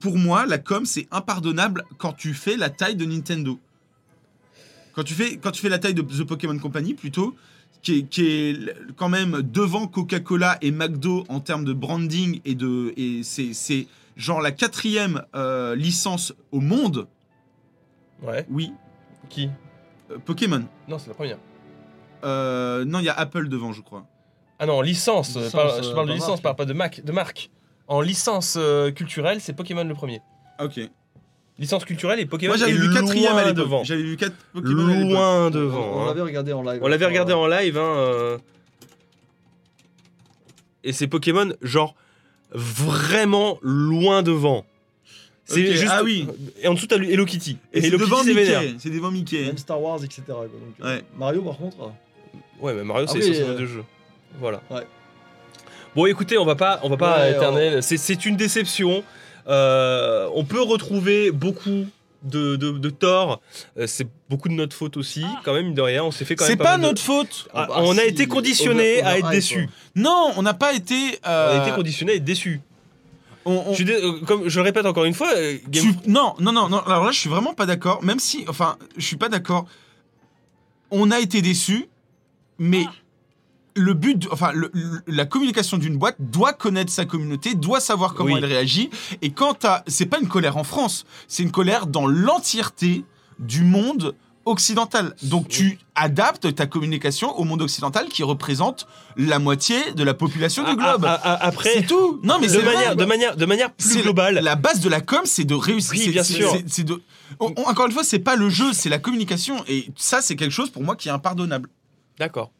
[0.00, 3.58] pour moi, la com c'est impardonnable quand tu fais la taille de Nintendo.
[4.94, 7.34] Quand tu fais quand tu fais la taille de The Pokémon Company plutôt,
[7.82, 12.40] qui est, qui est l- quand même devant Coca-Cola et McDo en termes de branding
[12.44, 13.86] et de et c'est c'est
[14.16, 17.06] genre la quatrième euh, licence au monde.
[18.22, 18.46] Ouais.
[18.50, 18.72] Oui,
[19.28, 19.50] Qui?
[20.10, 20.62] Euh, Pokémon.
[20.88, 21.38] Non, c'est la première.
[22.24, 24.04] Euh, non, il y a Apple devant, je crois.
[24.58, 25.36] Ah non, en licence.
[25.36, 26.42] euh, Licence, pas- je euh, parle de pas licence, marque.
[26.42, 27.50] pas, pas de, marque, de marque.
[27.88, 30.20] En licence euh, culturelle, c'est Pokémon le premier.
[30.60, 30.80] Ok.
[31.58, 33.56] Licence culturelle et Pokémon Moi j'avais est vu quatrième à loin l'époque.
[33.64, 33.84] devant.
[33.84, 35.10] J'avais vu quatre Pokémon à l'époque.
[35.12, 35.92] Loin devant.
[35.96, 36.06] on hein.
[36.06, 36.80] l'avait regardé en live.
[36.82, 37.80] On l'avait regardé en live, hein.
[37.96, 38.38] euh.
[40.84, 41.94] Et c'est Pokémon, genre,
[42.52, 44.64] vraiment loin devant.
[45.44, 45.88] C'est juste.
[45.90, 46.26] ah oui.
[46.62, 47.58] Et en dessous, t'as Hello Kitty.
[47.72, 48.60] Et c'est Hello devant Kitty, c'est vénère.
[48.62, 48.76] Mickey.
[48.78, 49.44] C'est devant Mickey.
[49.46, 50.22] Même Star Wars, etc.
[50.26, 50.42] quoi.
[50.44, 51.02] Donc, euh, Ouais.
[51.16, 51.76] Mario, par contre.
[51.82, 53.84] euh, Ouais, mais Mario, Ah c'est oui, essentiellement euh, de jeu.
[54.38, 54.60] Voilà.
[54.70, 54.86] Ouais.
[55.94, 57.82] Bon, écoutez, on va pas, on va pas Ouais, éternel.
[57.82, 59.02] C'est- C'est une déception.
[59.48, 61.86] Euh, on peut retrouver beaucoup
[62.22, 63.40] de, de, de torts.
[63.76, 66.04] Euh, c'est beaucoup de notre faute aussi, quand même, mine de rien.
[66.04, 66.52] On s'est fait quand même.
[66.52, 67.48] C'est pas pas mal de- notre faute.
[67.52, 69.64] Ah, bah, on a si, été conditionné à être déçu.
[69.66, 69.72] quoi.
[69.96, 70.94] Non, on n'a pas été.
[71.24, 72.60] On a été conditionné à être déçu.
[73.44, 76.10] On- on- Je, dé- euh, comme je le répète encore une fois, euh, Game Tu-
[76.10, 76.78] Non, non, non, non.
[76.80, 78.02] Alors là, je suis vraiment pas d'accord.
[78.02, 79.66] Même si, enfin, je suis pas d'accord.
[80.90, 81.88] On a été déçus,
[82.58, 82.86] mais
[83.74, 88.12] le but, enfin, le- le- la communication d'une boîte doit connaître sa communauté, doit savoir
[88.14, 88.38] comment Oui.
[88.38, 88.90] elle réagit.
[89.22, 93.04] Et quand t'as, c'est pas une colère en France, c'est une colère dans l'entièreté
[93.38, 94.14] du monde
[94.44, 95.14] occidental.
[95.22, 98.86] Donc tu adaptes ta communication au monde occidental qui représente
[99.16, 101.04] la moitié de la population du Ah, globe.
[101.06, 102.20] ah, ah, après, c'est tout.
[102.22, 102.74] Non, mais de, vrai.
[102.74, 104.40] manière, de, manière, de manière plus globale.
[104.42, 105.92] La base de la com, c'est de réussir.
[105.92, 106.50] Oui, c'est- bien sûr.
[106.52, 107.00] c'est- c'est de...
[107.40, 109.56] on- on- encore une fois, c'est pas le jeu, c'est la communication.
[109.68, 111.68] Et ça, c'est quelque chose pour moi qui est impardonnable.
[112.18, 112.50] D'accord.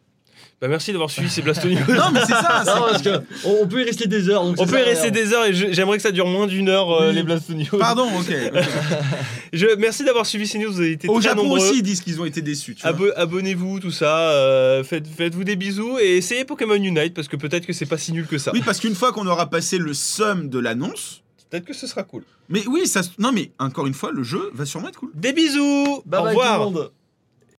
[0.62, 1.76] Bah, merci d'avoir suivi ces Blasto News.
[1.88, 2.62] non, mais c'est ça.
[2.64, 4.44] Non, parce que on, on peut y rester des heures.
[4.44, 5.10] Donc On ça peut y rester rien.
[5.10, 7.16] des heures et j'aimerais que ça dure moins d'une heure euh, Oui.
[7.16, 7.66] les Blasto News.
[7.80, 8.32] Pardon, ok.
[9.52, 11.58] Je, merci d'avoir suivi ces news, vous avez été Au très Japon nombreux.
[11.58, 12.76] aussi, ils disent qu'ils ont été déçus.
[12.84, 14.30] Abo- Abonnez-vous, tout ça.
[14.30, 17.98] euh, faites, faites-vous des bisous et essayez Pokémon Unite parce que peut-être que c'est pas
[17.98, 18.52] si nul que ça.
[18.54, 21.22] Oui, parce qu'une fois qu'on aura passé le sum de l'annonce.
[21.50, 22.22] Peut-être que ce sera cool.
[22.48, 23.02] Mais oui, ça.
[23.02, 25.10] se- Non, mais encore une fois, le jeu va sûrement être cool.
[25.14, 26.90] Des bisous Bye Au bye revoir tout le monde.